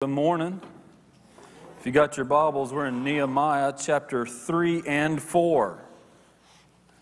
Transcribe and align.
Good 0.00 0.10
morning. 0.10 0.60
If 1.80 1.84
you 1.84 1.90
got 1.90 2.16
your 2.16 2.24
Bibles, 2.24 2.72
we're 2.72 2.86
in 2.86 3.02
Nehemiah 3.02 3.74
chapter 3.76 4.24
3 4.24 4.84
and 4.86 5.20
4. 5.20 5.82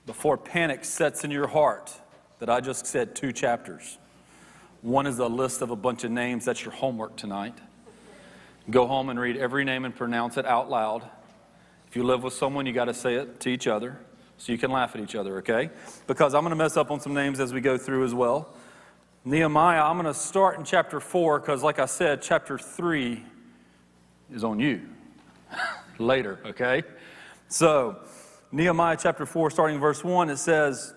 Before 0.07 0.39
panic 0.39 0.83
sets 0.83 1.23
in 1.23 1.31
your 1.31 1.47
heart, 1.47 1.93
that 2.39 2.49
I 2.49 2.63
just 2.63 2.87
said 2.87 3.15
two 3.15 3.35
chapters. 3.35 3.99
One 4.81 5.07
is 5.07 5.19
a 5.19 5.27
list 5.27 5.61
of 5.61 5.71
a 5.71 5.77
bunch 5.77 6.05
of 6.05 6.11
names. 6.11 6.47
That's 6.47 6.65
your 6.65 6.73
homework 6.73 7.17
tonight. 7.17 7.59
Go 8.71 8.87
home 8.87 9.11
and 9.11 9.21
read 9.21 9.37
every 9.37 9.67
name 9.67 9.85
and 9.85 9.95
pronounce 9.95 10.39
it 10.39 10.47
out 10.47 10.71
loud. 10.71 11.03
If 11.89 11.97
you 11.97 12.03
live 12.03 12.23
with 12.23 12.33
someone, 12.33 12.65
you 12.65 12.73
got 12.73 12.87
to 12.87 12.95
say 12.95 13.17
it 13.17 13.41
to 13.41 13.51
each 13.51 13.67
other 13.67 13.99
so 14.39 14.53
you 14.53 14.59
can 14.59 14.71
laugh 14.71 14.97
at 14.97 15.03
each 15.03 15.15
other, 15.15 15.37
okay? 15.37 15.69
Because 16.07 16.33
I'm 16.33 16.41
going 16.45 16.53
to 16.53 16.57
mess 16.57 16.79
up 16.79 16.91
on 16.91 17.01
some 17.01 17.13
names 17.13 17.41
as 17.41 17.53
we 17.53 17.61
go 17.61 17.77
through 17.77 18.07
as 18.07 18.15
well. 18.15 18.55
Nehemiah, 19.29 19.83
I'm 19.83 20.01
going 20.01 20.07
to 20.07 20.15
start 20.15 20.57
in 20.57 20.65
chapter 20.65 21.01
4 21.01 21.41
because, 21.41 21.61
like 21.61 21.81
I 21.81 21.87
said, 21.87 22.23
chapter 22.23 22.57
3 22.57 23.25
is 24.33 24.45
on 24.45 24.61
you 24.61 24.83
later, 25.99 26.39
okay? 26.47 26.85
So, 27.49 27.97
Nehemiah 28.53 28.97
chapter 28.97 29.27
4, 29.27 29.51
starting 29.51 29.81
verse 29.81 30.05
1, 30.05 30.31
it 30.31 30.37
says, 30.37 30.95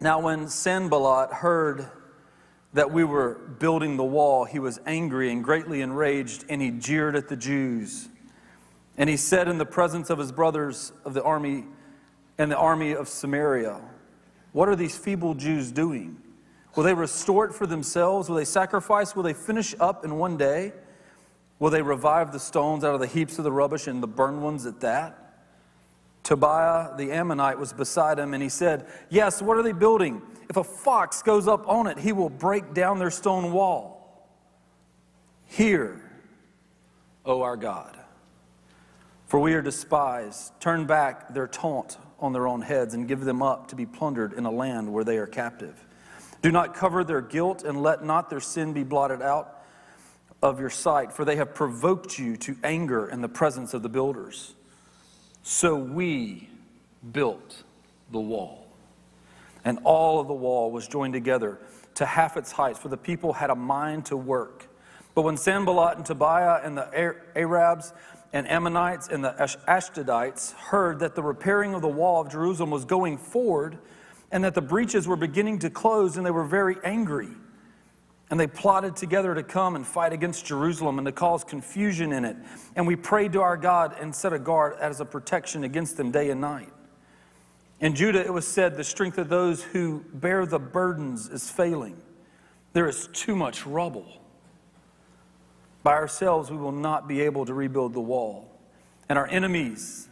Now 0.00 0.20
when 0.20 0.46
Sanballat 0.48 1.32
heard 1.32 1.90
that 2.72 2.92
we 2.92 3.02
were 3.02 3.34
building 3.58 3.96
the 3.96 4.04
wall, 4.04 4.44
he 4.44 4.60
was 4.60 4.78
angry 4.86 5.32
and 5.32 5.42
greatly 5.42 5.80
enraged, 5.80 6.44
and 6.48 6.62
he 6.62 6.70
jeered 6.70 7.16
at 7.16 7.26
the 7.26 7.36
Jews. 7.36 8.10
And 8.96 9.10
he 9.10 9.16
said 9.16 9.48
in 9.48 9.58
the 9.58 9.66
presence 9.66 10.08
of 10.08 10.20
his 10.20 10.30
brothers 10.30 10.92
of 11.04 11.14
the 11.14 11.22
army 11.24 11.64
and 12.38 12.48
the 12.48 12.56
army 12.56 12.92
of 12.92 13.08
Samaria, 13.08 13.80
What 14.52 14.68
are 14.68 14.76
these 14.76 14.96
feeble 14.96 15.34
Jews 15.34 15.72
doing? 15.72 16.16
Will 16.74 16.84
they 16.84 16.94
restore 16.94 17.46
it 17.46 17.52
for 17.52 17.66
themselves? 17.66 18.28
Will 18.28 18.36
they 18.36 18.44
sacrifice? 18.44 19.16
Will 19.16 19.22
they 19.22 19.34
finish 19.34 19.74
up 19.80 20.04
in 20.04 20.18
one 20.18 20.36
day? 20.36 20.72
Will 21.58 21.70
they 21.70 21.82
revive 21.82 22.32
the 22.32 22.40
stones 22.40 22.84
out 22.84 22.94
of 22.94 23.00
the 23.00 23.06
heaps 23.06 23.38
of 23.38 23.44
the 23.44 23.52
rubbish 23.52 23.86
and 23.86 24.02
the 24.02 24.06
burned 24.06 24.42
ones 24.42 24.66
at 24.66 24.80
that? 24.80 25.16
Tobiah 26.22 26.96
the 26.96 27.12
Ammonite 27.12 27.58
was 27.58 27.72
beside 27.72 28.18
him, 28.18 28.34
and 28.34 28.42
he 28.42 28.48
said, 28.48 28.86
Yes, 29.08 29.42
what 29.42 29.56
are 29.56 29.62
they 29.62 29.72
building? 29.72 30.22
If 30.48 30.56
a 30.56 30.64
fox 30.64 31.22
goes 31.22 31.48
up 31.48 31.68
on 31.68 31.86
it, 31.86 31.98
he 31.98 32.12
will 32.12 32.28
break 32.28 32.72
down 32.74 32.98
their 32.98 33.10
stone 33.10 33.52
wall. 33.52 34.28
Hear, 35.46 36.00
O 37.24 37.42
our 37.42 37.56
God, 37.56 37.98
for 39.26 39.40
we 39.40 39.54
are 39.54 39.62
despised. 39.62 40.52
Turn 40.60 40.86
back 40.86 41.34
their 41.34 41.48
taunt 41.48 41.98
on 42.20 42.32
their 42.32 42.46
own 42.46 42.62
heads 42.62 42.94
and 42.94 43.08
give 43.08 43.20
them 43.20 43.42
up 43.42 43.68
to 43.68 43.76
be 43.76 43.86
plundered 43.86 44.32
in 44.32 44.46
a 44.46 44.50
land 44.50 44.92
where 44.92 45.04
they 45.04 45.18
are 45.18 45.26
captive. 45.26 45.84
Do 46.42 46.50
not 46.50 46.74
cover 46.74 47.04
their 47.04 47.20
guilt, 47.20 47.64
and 47.64 47.82
let 47.82 48.04
not 48.04 48.30
their 48.30 48.40
sin 48.40 48.72
be 48.72 48.82
blotted 48.82 49.20
out 49.20 49.62
of 50.42 50.58
your 50.58 50.70
sight, 50.70 51.12
for 51.12 51.24
they 51.24 51.36
have 51.36 51.54
provoked 51.54 52.18
you 52.18 52.36
to 52.38 52.56
anger 52.64 53.06
in 53.06 53.20
the 53.20 53.28
presence 53.28 53.74
of 53.74 53.82
the 53.82 53.90
builders. 53.90 54.54
So 55.42 55.76
we 55.76 56.48
built 57.12 57.62
the 58.10 58.20
wall. 58.20 58.66
And 59.64 59.78
all 59.84 60.20
of 60.20 60.28
the 60.28 60.34
wall 60.34 60.70
was 60.70 60.88
joined 60.88 61.12
together 61.12 61.58
to 61.96 62.06
half 62.06 62.38
its 62.38 62.52
height, 62.52 62.78
for 62.78 62.88
the 62.88 62.96
people 62.96 63.34
had 63.34 63.50
a 63.50 63.54
mind 63.54 64.06
to 64.06 64.16
work. 64.16 64.66
But 65.14 65.22
when 65.22 65.36
Sanballat 65.36 65.98
and 65.98 66.06
Tobiah 66.06 66.60
and 66.62 66.78
the 66.78 67.14
Arabs 67.36 67.92
and 68.32 68.48
Ammonites 68.48 69.08
and 69.08 69.22
the 69.22 69.32
Ashdodites 69.68 70.54
heard 70.54 71.00
that 71.00 71.14
the 71.14 71.22
repairing 71.22 71.74
of 71.74 71.82
the 71.82 71.88
wall 71.88 72.22
of 72.22 72.30
Jerusalem 72.30 72.70
was 72.70 72.86
going 72.86 73.18
forward, 73.18 73.76
and 74.30 74.44
that 74.44 74.54
the 74.54 74.62
breaches 74.62 75.08
were 75.08 75.16
beginning 75.16 75.58
to 75.60 75.70
close, 75.70 76.16
and 76.16 76.24
they 76.24 76.30
were 76.30 76.44
very 76.44 76.76
angry. 76.84 77.30
And 78.30 78.38
they 78.38 78.46
plotted 78.46 78.94
together 78.94 79.34
to 79.34 79.42
come 79.42 79.74
and 79.74 79.84
fight 79.84 80.12
against 80.12 80.46
Jerusalem 80.46 80.98
and 80.98 81.06
to 81.06 81.12
cause 81.12 81.42
confusion 81.42 82.12
in 82.12 82.24
it. 82.24 82.36
And 82.76 82.86
we 82.86 82.94
prayed 82.94 83.32
to 83.32 83.40
our 83.40 83.56
God 83.56 83.96
and 84.00 84.14
set 84.14 84.32
a 84.32 84.38
guard 84.38 84.76
as 84.80 85.00
a 85.00 85.04
protection 85.04 85.64
against 85.64 85.96
them 85.96 86.12
day 86.12 86.30
and 86.30 86.40
night. 86.40 86.72
In 87.80 87.94
Judah, 87.94 88.24
it 88.24 88.32
was 88.32 88.46
said, 88.46 88.76
The 88.76 88.84
strength 88.84 89.18
of 89.18 89.28
those 89.28 89.62
who 89.62 90.04
bear 90.12 90.46
the 90.46 90.58
burdens 90.60 91.28
is 91.28 91.50
failing. 91.50 92.00
There 92.72 92.88
is 92.88 93.08
too 93.12 93.34
much 93.34 93.66
rubble. 93.66 94.06
By 95.82 95.94
ourselves, 95.94 96.50
we 96.50 96.58
will 96.58 96.72
not 96.72 97.08
be 97.08 97.22
able 97.22 97.46
to 97.46 97.54
rebuild 97.54 97.94
the 97.94 98.00
wall. 98.00 98.46
And 99.08 99.18
our 99.18 99.26
enemies, 99.26 100.09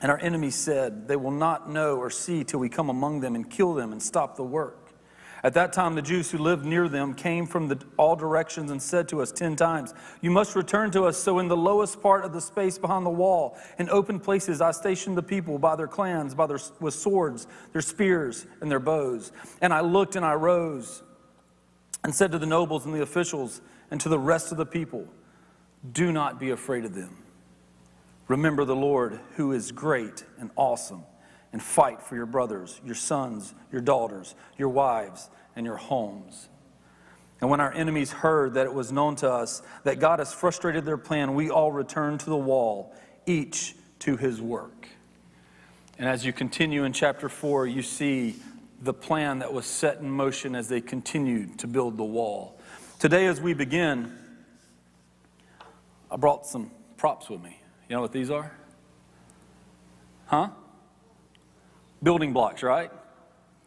and 0.00 0.10
our 0.10 0.18
enemies 0.18 0.54
said, 0.54 1.08
They 1.08 1.16
will 1.16 1.30
not 1.30 1.68
know 1.68 1.96
or 1.96 2.10
see 2.10 2.44
till 2.44 2.60
we 2.60 2.68
come 2.68 2.88
among 2.88 3.20
them 3.20 3.34
and 3.34 3.48
kill 3.48 3.74
them 3.74 3.92
and 3.92 4.02
stop 4.02 4.36
the 4.36 4.44
work. 4.44 4.88
At 5.44 5.54
that 5.54 5.72
time, 5.72 5.94
the 5.94 6.02
Jews 6.02 6.30
who 6.30 6.38
lived 6.38 6.64
near 6.64 6.88
them 6.88 7.14
came 7.14 7.46
from 7.46 7.68
the, 7.68 7.78
all 7.96 8.16
directions 8.16 8.72
and 8.72 8.82
said 8.82 9.08
to 9.10 9.22
us 9.22 9.30
ten 9.30 9.54
times, 9.54 9.94
You 10.20 10.30
must 10.30 10.56
return 10.56 10.90
to 10.92 11.04
us. 11.04 11.16
So, 11.16 11.38
in 11.38 11.46
the 11.46 11.56
lowest 11.56 12.02
part 12.02 12.24
of 12.24 12.32
the 12.32 12.40
space 12.40 12.76
behind 12.76 13.06
the 13.06 13.10
wall, 13.10 13.56
in 13.78 13.88
open 13.88 14.18
places, 14.18 14.60
I 14.60 14.72
stationed 14.72 15.16
the 15.16 15.22
people 15.22 15.58
by 15.58 15.76
their 15.76 15.86
clans, 15.86 16.34
by 16.34 16.46
their, 16.46 16.58
with 16.80 16.94
swords, 16.94 17.46
their 17.72 17.82
spears, 17.82 18.46
and 18.60 18.70
their 18.70 18.80
bows. 18.80 19.30
And 19.60 19.72
I 19.72 19.80
looked 19.80 20.16
and 20.16 20.24
I 20.24 20.34
rose 20.34 21.02
and 22.02 22.14
said 22.14 22.32
to 22.32 22.38
the 22.38 22.46
nobles 22.46 22.84
and 22.84 22.94
the 22.94 23.02
officials 23.02 23.60
and 23.90 24.00
to 24.00 24.08
the 24.08 24.18
rest 24.18 24.50
of 24.50 24.58
the 24.58 24.66
people, 24.66 25.06
Do 25.92 26.10
not 26.10 26.40
be 26.40 26.50
afraid 26.50 26.84
of 26.84 26.94
them. 26.94 27.16
Remember 28.28 28.64
the 28.64 28.76
Lord 28.76 29.18
who 29.36 29.52
is 29.52 29.72
great 29.72 30.24
and 30.38 30.50
awesome, 30.54 31.02
and 31.52 31.62
fight 31.62 32.02
for 32.02 32.14
your 32.14 32.26
brothers, 32.26 32.80
your 32.84 32.94
sons, 32.94 33.54
your 33.72 33.80
daughters, 33.80 34.34
your 34.58 34.68
wives, 34.68 35.30
and 35.56 35.64
your 35.64 35.76
homes. 35.76 36.48
And 37.40 37.48
when 37.48 37.60
our 37.60 37.72
enemies 37.72 38.12
heard 38.12 38.54
that 38.54 38.66
it 38.66 38.74
was 38.74 38.92
known 38.92 39.16
to 39.16 39.30
us 39.30 39.62
that 39.84 39.98
God 39.98 40.18
has 40.18 40.34
frustrated 40.34 40.84
their 40.84 40.98
plan, 40.98 41.34
we 41.34 41.50
all 41.50 41.72
returned 41.72 42.20
to 42.20 42.30
the 42.30 42.36
wall, 42.36 42.94
each 43.26 43.74
to 44.00 44.16
his 44.16 44.40
work. 44.40 44.88
And 45.98 46.08
as 46.08 46.26
you 46.26 46.32
continue 46.32 46.84
in 46.84 46.92
chapter 46.92 47.28
4, 47.28 47.66
you 47.66 47.82
see 47.82 48.36
the 48.82 48.94
plan 48.94 49.38
that 49.38 49.52
was 49.52 49.66
set 49.66 49.98
in 49.98 50.10
motion 50.10 50.54
as 50.54 50.68
they 50.68 50.80
continued 50.80 51.58
to 51.60 51.66
build 51.66 51.96
the 51.96 52.04
wall. 52.04 52.60
Today, 52.98 53.26
as 53.26 53.40
we 53.40 53.54
begin, 53.54 54.16
I 56.10 56.16
brought 56.16 56.46
some 56.46 56.70
props 56.96 57.28
with 57.28 57.42
me. 57.42 57.60
You 57.88 57.96
know 57.96 58.02
what 58.02 58.12
these 58.12 58.30
are? 58.30 58.52
Huh? 60.26 60.50
Building 62.02 62.32
blocks, 62.32 62.62
right? 62.62 62.90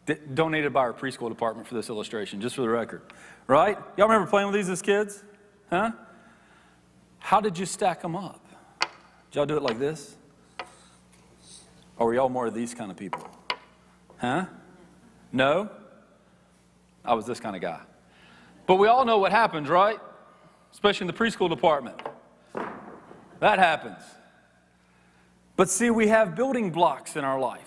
D- 0.06 0.14
donated 0.32 0.72
by 0.72 0.80
our 0.80 0.92
preschool 0.92 1.28
department 1.28 1.66
for 1.66 1.74
this 1.74 1.88
illustration, 1.88 2.40
just 2.40 2.54
for 2.54 2.62
the 2.62 2.68
record. 2.68 3.02
Right? 3.46 3.76
Y'all 3.96 4.08
remember 4.08 4.30
playing 4.30 4.46
with 4.46 4.54
these 4.54 4.68
as 4.68 4.80
kids? 4.80 5.22
Huh? 5.70 5.90
How 7.18 7.40
did 7.40 7.58
you 7.58 7.66
stack 7.66 8.02
them 8.02 8.14
up? 8.14 8.46
Did 9.30 9.36
y'all 9.36 9.46
do 9.46 9.56
it 9.56 9.62
like 9.62 9.78
this? 9.78 10.16
Or 11.96 12.06
were 12.06 12.14
y'all 12.14 12.28
more 12.28 12.46
of 12.46 12.54
these 12.54 12.74
kind 12.74 12.90
of 12.90 12.96
people? 12.96 13.28
Huh? 14.18 14.46
No? 15.32 15.68
I 17.04 17.14
was 17.14 17.26
this 17.26 17.40
kind 17.40 17.56
of 17.56 17.62
guy. 17.62 17.80
But 18.66 18.76
we 18.76 18.86
all 18.86 19.04
know 19.04 19.18
what 19.18 19.32
happens, 19.32 19.68
right? 19.68 19.98
Especially 20.72 21.04
in 21.04 21.08
the 21.08 21.12
preschool 21.12 21.50
department. 21.50 22.00
That 23.42 23.58
happens. 23.58 23.98
But 25.56 25.68
see, 25.68 25.90
we 25.90 26.06
have 26.06 26.36
building 26.36 26.70
blocks 26.70 27.16
in 27.16 27.24
our 27.24 27.40
life. 27.40 27.60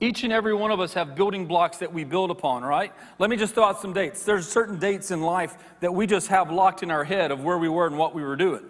Each 0.00 0.22
and 0.22 0.30
every 0.30 0.52
one 0.52 0.70
of 0.70 0.80
us 0.80 0.92
have 0.92 1.14
building 1.14 1.46
blocks 1.46 1.78
that 1.78 1.90
we 1.90 2.04
build 2.04 2.30
upon, 2.30 2.62
right? 2.62 2.92
Let 3.18 3.30
me 3.30 3.38
just 3.38 3.54
throw 3.54 3.64
out 3.64 3.80
some 3.80 3.94
dates. 3.94 4.22
There's 4.22 4.46
certain 4.46 4.78
dates 4.78 5.10
in 5.10 5.22
life 5.22 5.56
that 5.80 5.94
we 5.94 6.06
just 6.06 6.28
have 6.28 6.50
locked 6.50 6.82
in 6.82 6.90
our 6.90 7.04
head 7.04 7.30
of 7.30 7.42
where 7.42 7.56
we 7.56 7.70
were 7.70 7.86
and 7.86 7.96
what 7.96 8.14
we 8.14 8.22
were 8.22 8.36
doing. 8.36 8.64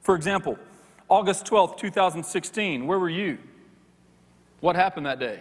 For 0.00 0.14
example, 0.14 0.58
August 1.10 1.44
12th, 1.44 1.76
2016, 1.76 2.86
where 2.86 2.98
were 2.98 3.10
you? 3.10 3.36
What 4.60 4.74
happened 4.74 5.04
that 5.04 5.18
day? 5.18 5.40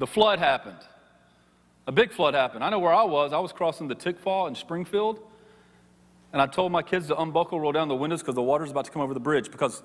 The 0.00 0.06
flood 0.06 0.38
happened. 0.38 0.80
A 1.86 1.92
big 1.92 2.12
flood 2.12 2.34
happened. 2.34 2.62
I 2.62 2.68
know 2.68 2.78
where 2.78 2.92
I 2.92 3.04
was. 3.04 3.32
I 3.32 3.38
was 3.38 3.52
crossing 3.52 3.88
the 3.88 3.96
Tickfaw 3.96 4.48
in 4.48 4.54
Springfield, 4.54 5.18
and 6.32 6.40
I 6.40 6.46
told 6.46 6.72
my 6.72 6.82
kids 6.82 7.08
to 7.08 7.20
unbuckle, 7.20 7.60
roll 7.60 7.72
down 7.72 7.88
the 7.88 7.94
windows 7.94 8.20
because 8.20 8.34
the 8.34 8.42
water's 8.42 8.70
about 8.70 8.86
to 8.86 8.90
come 8.90 9.02
over 9.02 9.14
the 9.14 9.20
bridge 9.20 9.50
because 9.50 9.82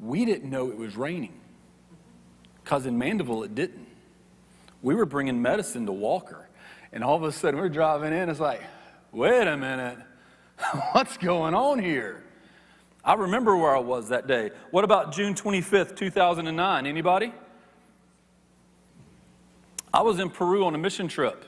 we 0.00 0.24
didn't 0.24 0.50
know 0.50 0.70
it 0.70 0.76
was 0.76 0.96
raining. 0.96 1.40
Because 2.62 2.86
in 2.86 2.96
Mandeville, 2.96 3.42
it 3.42 3.54
didn't. 3.54 3.86
We 4.82 4.94
were 4.94 5.06
bringing 5.06 5.40
medicine 5.40 5.86
to 5.86 5.92
Walker, 5.92 6.48
and 6.92 7.04
all 7.04 7.16
of 7.16 7.22
a 7.22 7.32
sudden 7.32 7.60
we're 7.60 7.68
driving 7.68 8.12
in. 8.12 8.28
It's 8.28 8.40
like, 8.40 8.62
wait 9.12 9.46
a 9.46 9.56
minute, 9.56 9.98
what's 10.92 11.16
going 11.18 11.54
on 11.54 11.78
here? 11.78 12.22
I 13.04 13.14
remember 13.14 13.54
where 13.54 13.76
I 13.76 13.80
was 13.80 14.08
that 14.08 14.26
day. 14.26 14.50
What 14.70 14.84
about 14.84 15.12
June 15.12 15.34
25th, 15.34 15.94
2009? 15.94 16.86
Anybody? 16.86 17.34
I 19.92 20.00
was 20.00 20.18
in 20.18 20.30
Peru 20.30 20.64
on 20.64 20.74
a 20.74 20.78
mission 20.78 21.06
trip. 21.06 21.44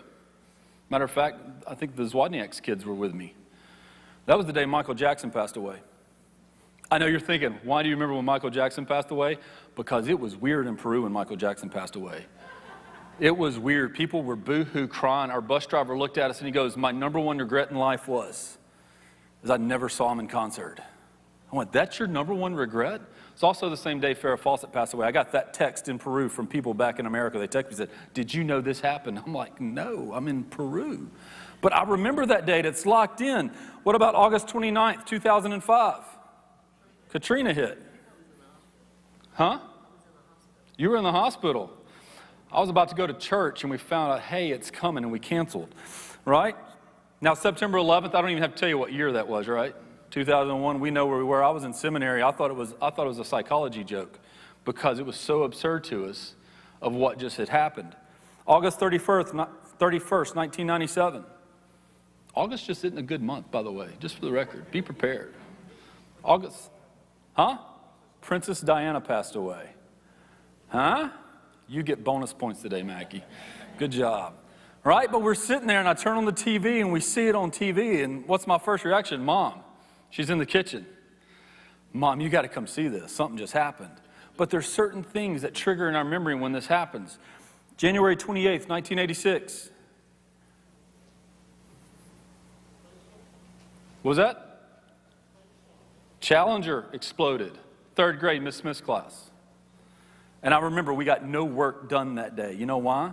Matter 0.90 1.05
of 1.05 1.10
fact, 1.10 1.40
I 1.66 1.75
think 1.75 1.96
the 1.96 2.05
Zwadniaks 2.05 2.60
kids 2.60 2.84
were 2.84 2.94
with 2.94 3.14
me. 3.14 3.34
That 4.26 4.37
was 4.37 4.46
the 4.46 4.52
day 4.52 4.67
Michael 4.67 4.94
Jackson 4.94 5.31
passed 5.31 5.56
away. 5.56 5.78
I 6.90 6.99
know 6.99 7.06
you're 7.06 7.19
thinking, 7.19 7.58
why 7.64 7.82
do 7.82 7.88
you 7.88 7.94
remember 7.96 8.14
when 8.14 8.25
Michael 8.25 8.50
Jackson 8.50 8.87
passed 8.87 9.11
away? 9.11 9.38
Because 9.75 10.06
it 10.08 10.19
was 10.19 10.37
weird 10.37 10.67
in 10.67 10.76
Peru 10.76 11.02
when 11.02 11.12
Michael 11.12 11.37
Jackson 11.37 11.69
passed 11.69 11.96
away. 11.96 12.26
It 13.19 13.37
was 13.37 13.58
weird. 13.58 13.94
People 13.94 14.23
were 14.23 14.37
boo 14.37 14.64
hoo 14.64 14.87
crying. 14.87 15.31
Our 15.31 15.40
bus 15.40 15.67
driver 15.67 15.96
looked 15.96 16.19
at 16.19 16.31
us 16.31 16.38
and 16.38 16.46
he 16.46 16.52
goes, 16.52 16.76
My 16.76 16.93
number 16.93 17.19
one 17.19 17.38
regret 17.38 17.70
in 17.70 17.76
life 17.76 18.06
was 18.06 18.58
is 19.43 19.50
I 19.50 19.56
never 19.56 19.88
saw 19.88 20.12
him 20.12 20.20
in 20.20 20.29
concert. 20.29 20.81
I 21.52 21.56
went, 21.56 21.72
That's 21.72 21.99
your 21.99 22.08
number 22.08 22.34
one 22.34 22.55
regret? 22.55 23.00
It's 23.32 23.43
also 23.43 23.69
the 23.69 23.76
same 23.76 24.00
day 24.00 24.14
Farrah 24.14 24.38
Fawcett 24.38 24.72
passed 24.72 24.94
away. 24.94 25.06
I 25.06 25.12
got 25.12 25.32
that 25.32 25.55
text 25.55 25.88
in 25.88 25.99
Peru 25.99 26.29
from 26.29 26.46
people 26.46 26.75
back 26.75 26.99
in 26.99 27.06
America. 27.06 27.38
They 27.38 27.49
texted 27.49 27.64
me 27.64 27.69
and 27.69 27.76
said, 27.76 27.90
Did 28.12 28.34
you 28.34 28.44
know 28.44 28.61
this 28.61 28.81
happened? 28.81 29.20
I'm 29.25 29.34
like, 29.34 29.61
No, 29.61 30.12
I'm 30.12 30.29
in 30.29 30.44
Peru. 30.44 31.11
But 31.61 31.75
I 31.75 31.85
remember 31.85 32.26
that 32.26 32.47
date. 32.47 32.67
It's 32.67 32.87
locked 32.87 33.20
in. 33.20 33.50
What 33.82 33.94
about 33.97 34.14
August 34.14 34.49
29th, 34.49 35.06
2005? 35.06 36.03
Katrina 37.11 37.53
hit. 37.55 37.82
Huh? 39.35 39.61
You 40.76 40.91
were 40.91 40.97
in 40.97 41.05
the 41.05 41.12
hospital. 41.12 41.73
I 42.53 42.61
was 42.61 42.69
about 42.69 42.88
to 42.91 42.94
go 42.94 43.06
to 43.06 43.14
church 43.14 43.64
and 43.64 43.70
we 43.70 43.79
found 43.79 44.12
out, 44.12 44.20
hey, 44.20 44.50
it's 44.50 44.70
coming, 44.70 45.05
and 45.05 45.12
we 45.12 45.19
canceled, 45.19 45.75
right? 46.25 46.56
Now, 47.20 47.35
September 47.35 47.79
11th, 47.79 48.14
I 48.14 48.20
don't 48.20 48.31
even 48.31 48.43
have 48.43 48.55
to 48.55 48.58
tell 48.58 48.69
you 48.69 48.79
what 48.79 48.93
year 48.93 49.12
that 49.12 49.26
was, 49.26 49.49
right? 49.49 49.75
2001, 50.11 50.81
we 50.81 50.91
know 50.91 51.06
where 51.06 51.19
we 51.19 51.25
were. 51.25 51.43
I 51.43 51.50
was 51.50 51.64
in 51.64 51.73
seminary. 51.73 52.23
I 52.23 52.31
thought 52.31 52.50
it 52.50 52.56
was, 52.56 52.75
I 52.81 52.91
thought 52.91 53.05
it 53.05 53.08
was 53.08 53.19
a 53.19 53.25
psychology 53.25 53.85
joke 53.85 54.19
because 54.64 54.99
it 54.99 55.06
was 55.06 55.17
so 55.17 55.43
absurd 55.43 55.85
to 55.85 56.06
us 56.06 56.35
of 56.81 56.94
what 56.94 57.19
just 57.19 57.37
had 57.37 57.49
happened. 57.49 57.97
August 58.47 58.79
31st, 58.79 59.32
31st 59.79 60.35
1997. 60.35 61.25
August 62.36 62.66
just 62.66 62.84
isn't 62.84 62.98
a 62.98 63.02
good 63.02 63.22
month, 63.22 63.50
by 63.50 63.62
the 63.62 63.72
way, 63.72 63.88
just 63.98 64.14
for 64.14 64.26
the 64.26 64.30
record. 64.30 64.70
Be 64.70 64.82
prepared. 64.82 65.34
August, 66.22 66.70
huh? 67.32 67.56
Princess 68.20 68.60
Diana 68.60 69.00
passed 69.00 69.36
away. 69.36 69.70
Huh? 70.68 71.08
You 71.66 71.82
get 71.82 72.04
bonus 72.04 72.32
points 72.32 72.60
today, 72.60 72.82
Mackie. 72.82 73.24
Good 73.78 73.90
job. 73.90 74.34
Right? 74.84 75.10
But 75.10 75.22
we're 75.22 75.34
sitting 75.34 75.66
there 75.66 75.80
and 75.80 75.88
I 75.88 75.94
turn 75.94 76.16
on 76.16 76.26
the 76.26 76.32
TV 76.32 76.80
and 76.80 76.92
we 76.92 77.00
see 77.00 77.26
it 77.26 77.34
on 77.34 77.50
TV. 77.50 78.04
And 78.04 78.26
what's 78.28 78.46
my 78.46 78.58
first 78.58 78.84
reaction? 78.84 79.24
Mom. 79.24 79.60
She's 80.10 80.30
in 80.30 80.38
the 80.38 80.46
kitchen. 80.46 80.86
Mom, 81.92 82.20
you 82.20 82.28
got 82.28 82.42
to 82.42 82.48
come 82.48 82.66
see 82.66 82.88
this. 82.88 83.12
Something 83.12 83.38
just 83.38 83.52
happened. 83.52 83.90
But 84.36 84.50
there's 84.50 84.66
certain 84.66 85.02
things 85.02 85.42
that 85.42 85.54
trigger 85.54 85.88
in 85.88 85.96
our 85.96 86.04
memory 86.04 86.34
when 86.34 86.52
this 86.52 86.66
happens. 86.66 87.18
January 87.76 88.16
28th, 88.16 88.68
1986. 88.68 89.70
Was 94.08 94.19
that? 94.19 94.43
Challenger 96.20 96.87
exploded. 96.93 97.58
Third 97.94 98.20
grade, 98.20 98.43
Miss 98.43 98.56
Smith's 98.56 98.81
class. 98.81 99.31
And 100.43 100.53
I 100.55 100.58
remember 100.61 100.93
we 100.93 101.05
got 101.05 101.25
no 101.25 101.44
work 101.44 101.88
done 101.88 102.17
that 102.17 102.37
day. 102.37 102.55
You 102.55 102.67
know 102.67 102.79
why? 102.79 103.12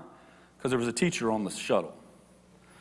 Because 0.58 0.72
there 0.72 0.80
was 0.80 0.88
a 0.88 0.94
teacher 0.94 1.32
on 1.32 1.44
the 1.44 1.52
shuttle. 1.52 1.96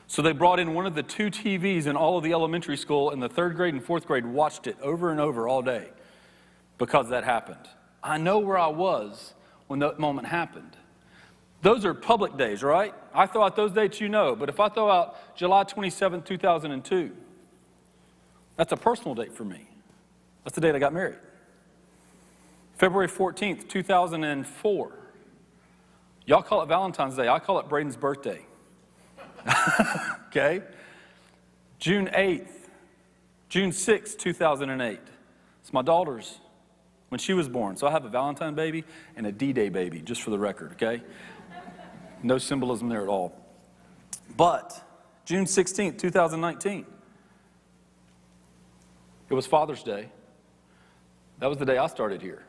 So 0.06 0.20
they 0.20 0.32
brought 0.32 0.61
in 0.61 0.75
one 0.75 0.85
of 0.85 0.94
the 0.94 1.03
two 1.03 1.31
TVs 1.31 1.87
in 1.87 1.97
all 1.97 2.19
of 2.19 2.25
the 2.25 2.32
elementary 2.32 2.76
school, 2.76 3.11
and 3.11 3.23
the 3.23 3.29
third 3.29 3.56
grade 3.56 3.73
and 3.73 3.82
fourth 3.82 4.06
grade 4.06 4.26
watched 4.26 4.67
it 4.67 4.76
over 4.82 5.11
and 5.11 5.19
over 5.19 5.49
all 5.49 5.62
day 5.62 5.88
because 6.76 7.09
that 7.09 7.25
happened. 7.25 7.69
I 8.03 8.19
know 8.19 8.38
where 8.38 8.59
I 8.59 8.67
was 8.67 9.32
when 9.69 9.79
that 9.79 9.99
moment 9.99 10.29
happened. 10.29 10.76
Those 11.62 11.85
are 11.85 11.94
public 11.94 12.37
days, 12.37 12.62
right? 12.62 12.93
I 13.14 13.26
throw 13.26 13.44
out 13.44 13.56
those 13.56 13.73
dates 13.73 14.00
you 14.00 14.09
know, 14.09 14.35
but 14.35 14.49
if 14.49 14.61
I 14.61 14.69
throw 14.69 14.91
out 14.91 15.37
July 15.37 15.62
27, 15.64 16.23
2002, 16.23 17.12
that's 18.56 18.72
a 18.72 18.76
personal 18.76 19.14
date 19.14 19.34
for 19.34 19.44
me. 19.44 19.66
That's 20.44 20.54
the 20.54 20.60
date 20.60 20.75
I 20.75 20.78
got 20.78 20.93
married. 20.93 21.19
February 22.76 23.08
14th, 23.08 23.69
2004. 23.69 24.93
Y'all 26.26 26.43
call 26.43 26.62
it 26.62 26.66
Valentine's 26.66 27.16
Day. 27.16 27.28
I 27.28 27.38
call 27.38 27.58
it 27.58 27.69
Braden's 27.69 27.96
birthday. 27.96 28.44
okay? 30.28 30.62
June 31.78 32.08
8th, 32.14 32.50
June 33.49 33.70
6th, 33.70 34.19
2008. 34.19 35.00
It's 35.60 35.72
my 35.72 35.82
daughter's 35.82 36.38
when 37.08 37.19
she 37.19 37.34
was 37.34 37.49
born. 37.49 37.76
So 37.76 37.87
I 37.87 37.90
have 37.90 38.04
a 38.04 38.08
Valentine 38.08 38.54
baby 38.54 38.84
and 39.16 39.26
a 39.26 39.32
D 39.32 39.52
Day 39.52 39.69
baby, 39.69 40.00
just 40.00 40.22
for 40.22 40.31
the 40.31 40.38
record, 40.38 40.72
okay? 40.72 41.02
No 42.22 42.38
symbolism 42.38 42.88
there 42.88 43.02
at 43.02 43.08
all. 43.08 43.37
But 44.37 44.81
June 45.25 45.44
16th, 45.44 45.99
2019, 45.99 46.87
it 49.32 49.34
was 49.34 49.46
Father's 49.46 49.82
Day. 49.82 50.11
That 51.38 51.46
was 51.46 51.56
the 51.56 51.64
day 51.64 51.79
I 51.79 51.87
started 51.87 52.20
here. 52.20 52.44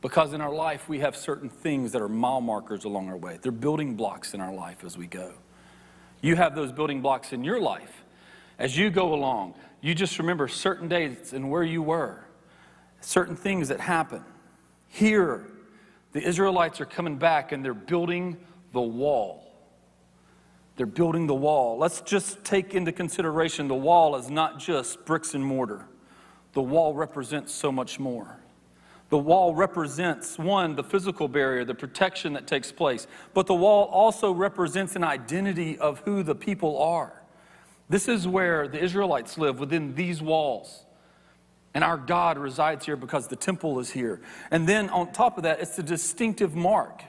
Because 0.00 0.32
in 0.32 0.40
our 0.40 0.52
life, 0.52 0.88
we 0.88 0.98
have 0.98 1.14
certain 1.14 1.48
things 1.48 1.92
that 1.92 2.02
are 2.02 2.08
mile 2.08 2.40
markers 2.40 2.84
along 2.84 3.08
our 3.08 3.16
way. 3.16 3.38
They're 3.40 3.52
building 3.52 3.94
blocks 3.94 4.34
in 4.34 4.40
our 4.40 4.52
life 4.52 4.82
as 4.84 4.98
we 4.98 5.06
go. 5.06 5.34
You 6.20 6.34
have 6.34 6.56
those 6.56 6.72
building 6.72 7.00
blocks 7.00 7.32
in 7.32 7.44
your 7.44 7.60
life. 7.60 8.02
As 8.58 8.76
you 8.76 8.90
go 8.90 9.14
along, 9.14 9.54
you 9.80 9.94
just 9.94 10.18
remember 10.18 10.48
certain 10.48 10.88
dates 10.88 11.32
and 11.32 11.48
where 11.48 11.62
you 11.62 11.80
were, 11.80 12.24
certain 13.00 13.36
things 13.36 13.68
that 13.68 13.78
happen. 13.78 14.24
Here, 14.88 15.46
the 16.10 16.26
Israelites 16.26 16.80
are 16.80 16.86
coming 16.86 17.18
back 17.18 17.52
and 17.52 17.64
they're 17.64 17.72
building 17.72 18.36
the 18.72 18.80
wall. 18.80 19.47
They're 20.78 20.86
building 20.86 21.26
the 21.26 21.34
wall. 21.34 21.76
Let's 21.76 22.00
just 22.00 22.44
take 22.44 22.72
into 22.72 22.92
consideration 22.92 23.66
the 23.66 23.74
wall 23.74 24.14
is 24.14 24.30
not 24.30 24.60
just 24.60 25.04
bricks 25.04 25.34
and 25.34 25.44
mortar, 25.44 25.86
the 26.52 26.62
wall 26.62 26.94
represents 26.94 27.52
so 27.52 27.70
much 27.70 28.00
more. 28.00 28.38
The 29.10 29.18
wall 29.18 29.54
represents, 29.54 30.38
one, 30.38 30.76
the 30.76 30.84
physical 30.84 31.28
barrier, 31.28 31.64
the 31.64 31.74
protection 31.74 32.34
that 32.34 32.46
takes 32.46 32.70
place, 32.70 33.06
but 33.34 33.46
the 33.46 33.54
wall 33.54 33.84
also 33.86 34.32
represents 34.32 34.96
an 34.96 35.02
identity 35.02 35.78
of 35.78 36.00
who 36.00 36.22
the 36.22 36.34
people 36.34 36.80
are. 36.80 37.22
This 37.88 38.06
is 38.06 38.28
where 38.28 38.68
the 38.68 38.78
Israelites 38.78 39.38
live, 39.38 39.58
within 39.58 39.94
these 39.94 40.20
walls. 40.20 40.84
And 41.74 41.82
our 41.82 41.96
God 41.96 42.38
resides 42.38 42.84
here 42.86 42.96
because 42.96 43.28
the 43.28 43.36
temple 43.36 43.80
is 43.80 43.90
here. 43.90 44.20
And 44.50 44.68
then 44.68 44.90
on 44.90 45.10
top 45.12 45.38
of 45.38 45.42
that, 45.44 45.60
it's 45.60 45.78
a 45.78 45.82
distinctive 45.82 46.54
mark, 46.54 47.02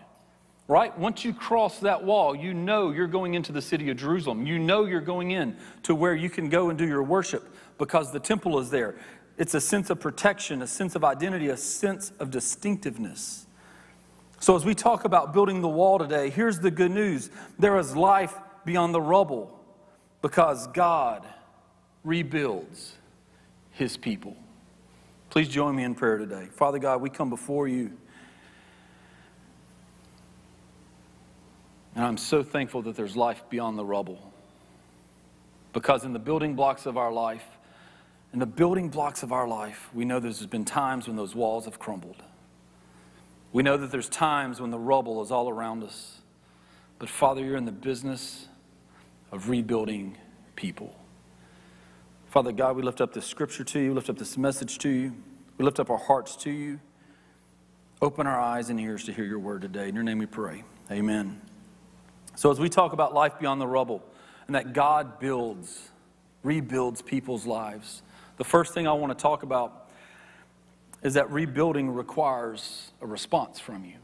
right? 0.70 0.98
Once 1.00 1.26
you 1.26 1.34
cross 1.34 1.80
that 1.80 2.04
wall, 2.04 2.36
you 2.36 2.54
know 2.54 2.92
you're 2.92 3.08
going 3.08 3.34
into 3.34 3.52
the 3.52 3.62
city 3.62 3.90
of 3.90 3.98
Jerusalem. 3.98 4.46
You 4.46 4.60
know 4.60 4.86
you're 4.86 5.02
going 5.02 5.32
in 5.32 5.58
to 5.84 5.96
where 5.96 6.14
you 6.14 6.30
can 6.30 6.48
go 6.48 6.70
and 6.70 6.78
do 6.78 6.88
your 6.88 7.02
worship 7.02 7.44
because 7.80 8.12
the 8.12 8.20
temple 8.20 8.60
is 8.60 8.70
there. 8.70 8.96
It's 9.40 9.56
a 9.56 9.62
sense 9.62 9.90
of 9.90 10.00
protection, 10.00 10.62
a 10.62 10.68
sense 10.68 10.96
of 10.96 11.04
identity, 11.04 11.48
a 11.48 11.58
sense 11.58 12.12
of 12.20 12.30
distinctiveness. 12.30 13.48
So, 14.40 14.56
as 14.56 14.64
we 14.64 14.76
talk 14.76 15.06
about 15.06 15.34
building 15.34 15.62
the 15.62 15.68
wall 15.68 15.98
today, 15.98 16.30
here's 16.30 16.60
the 16.60 16.72
good 16.72 16.92
news 16.92 17.32
there 17.58 17.78
is 17.78 17.96
life 17.96 18.36
beyond 18.64 18.94
the 18.94 19.02
rubble 19.02 19.60
because 20.22 20.68
God 20.68 21.26
rebuilds 22.04 22.94
his 23.72 23.98
people. 23.98 24.38
Please 25.32 25.48
join 25.48 25.76
me 25.76 25.84
in 25.84 25.96
prayer 25.96 26.18
today. 26.18 26.48
Father 26.52 26.78
God, 26.78 27.02
we 27.02 27.10
come 27.10 27.30
before 27.30 27.68
you. 27.68 27.98
And 31.96 32.06
I'm 32.06 32.18
so 32.18 32.44
thankful 32.44 32.82
that 32.84 32.96
there's 32.96 33.16
life 33.16 33.44
beyond 33.50 33.78
the 33.78 33.86
rubble. 33.86 34.32
Because 35.74 36.04
in 36.04 36.14
the 36.14 36.20
building 36.20 36.56
blocks 36.56 36.86
of 36.86 36.98
our 36.98 37.12
life, 37.12 37.46
in 38.34 38.40
the 38.40 38.46
building 38.46 38.90
blocks 38.90 39.24
of 39.24 39.32
our 39.32 39.48
life, 39.48 39.90
we 39.94 40.06
know 40.06 40.20
there's 40.20 40.46
been 40.46 40.66
times 40.66 41.08
when 41.08 41.16
those 41.16 41.36
walls 41.36 41.66
have 41.66 41.80
crumbled. 41.80 42.22
We 43.52 43.64
know 43.64 43.78
that 43.78 43.92
there's 43.92 44.10
times 44.10 44.62
when 44.62 44.72
the 44.72 44.80
rubble 44.80 45.22
is 45.24 45.32
all 45.32 45.50
around 45.50 45.84
us. 45.84 46.22
But 47.00 47.10
Father, 47.10 47.44
you're 47.44 47.58
in 47.58 47.66
the 47.66 47.72
business 47.72 48.48
of 49.32 49.50
rebuilding 49.50 50.18
people. 50.56 50.96
Father 52.28 52.52
God, 52.52 52.76
we 52.76 52.84
lift 52.84 53.02
up 53.02 53.14
this 53.14 53.26
scripture 53.26 53.64
to 53.64 53.80
you, 53.80 53.90
we 53.90 53.96
lift 53.96 54.10
up 54.10 54.18
this 54.20 54.38
message 54.38 54.78
to 54.80 54.90
you, 54.90 55.16
we 55.58 55.66
lift 55.66 55.80
up 55.80 55.90
our 55.90 55.98
hearts 55.98 56.36
to 56.38 56.52
you. 56.52 56.80
Open 58.02 58.28
our 58.28 58.40
eyes 58.40 58.70
and 58.70 58.80
ears 58.80 59.04
to 59.06 59.14
hear 59.14 59.26
your 59.26 59.40
word 59.40 59.62
today. 59.62 59.90
In 59.90 59.96
your 59.96 60.06
name 60.06 60.20
we 60.20 60.26
pray. 60.26 60.64
Amen. 60.90 61.49
So, 62.40 62.50
as 62.50 62.58
we 62.58 62.70
talk 62.70 62.94
about 62.94 63.14
life 63.14 63.38
beyond 63.38 63.60
the 63.60 63.68
rubble 63.68 64.02
and 64.48 64.56
that 64.56 64.72
God 64.72 65.20
builds, 65.20 65.90
rebuilds 66.42 67.02
people's 67.02 67.46
lives, 67.46 68.02
the 68.38 68.46
first 68.46 68.74
thing 68.74 68.88
I 68.88 68.94
want 68.94 69.12
to 69.12 69.22
talk 69.22 69.44
about 69.44 69.90
is 71.04 71.16
that 71.16 71.30
rebuilding 71.32 71.94
requires 71.94 72.94
a 73.02 73.06
response 73.06 73.60
from 73.60 73.84
you. 73.84 73.98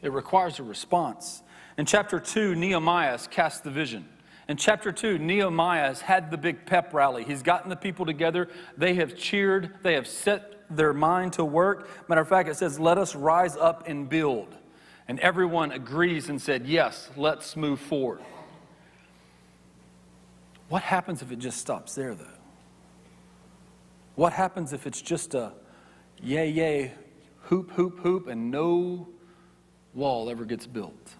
It 0.00 0.10
requires 0.10 0.58
a 0.58 0.62
response. 0.62 1.42
In 1.76 1.84
chapter 1.84 2.18
2, 2.18 2.54
Nehemiah 2.54 3.18
cast 3.30 3.62
the 3.62 3.70
vision. 3.70 4.08
In 4.48 4.56
chapter 4.56 4.90
2, 4.90 5.18
Nehemiah 5.18 5.88
has 5.88 6.00
had 6.00 6.30
the 6.30 6.38
big 6.38 6.64
pep 6.64 6.94
rally. 6.94 7.24
He's 7.24 7.42
gotten 7.42 7.68
the 7.68 7.76
people 7.76 8.06
together. 8.06 8.48
They 8.78 8.94
have 8.94 9.14
cheered. 9.18 9.74
They 9.82 9.92
have 9.92 10.06
set 10.06 10.64
their 10.74 10.94
mind 10.94 11.34
to 11.34 11.44
work. 11.44 11.90
Matter 12.08 12.22
of 12.22 12.28
fact, 12.30 12.48
it 12.48 12.56
says, 12.56 12.80
Let 12.80 12.96
us 12.96 13.14
rise 13.14 13.54
up 13.54 13.86
and 13.86 14.08
build. 14.08 14.56
And 15.10 15.18
everyone 15.18 15.72
agrees 15.72 16.28
and 16.28 16.40
said, 16.40 16.68
Yes, 16.68 17.10
let's 17.16 17.56
move 17.56 17.80
forward. 17.80 18.20
What 20.68 20.82
happens 20.82 21.20
if 21.20 21.32
it 21.32 21.40
just 21.40 21.58
stops 21.58 21.96
there, 21.96 22.14
though? 22.14 22.38
What 24.14 24.32
happens 24.32 24.72
if 24.72 24.86
it's 24.86 25.02
just 25.02 25.34
a 25.34 25.52
yay, 26.22 26.48
yay, 26.48 26.92
hoop, 27.40 27.72
hoop, 27.72 27.98
hoop, 27.98 28.28
and 28.28 28.52
no 28.52 29.08
wall 29.94 30.30
ever 30.30 30.44
gets 30.44 30.68
built? 30.68 31.16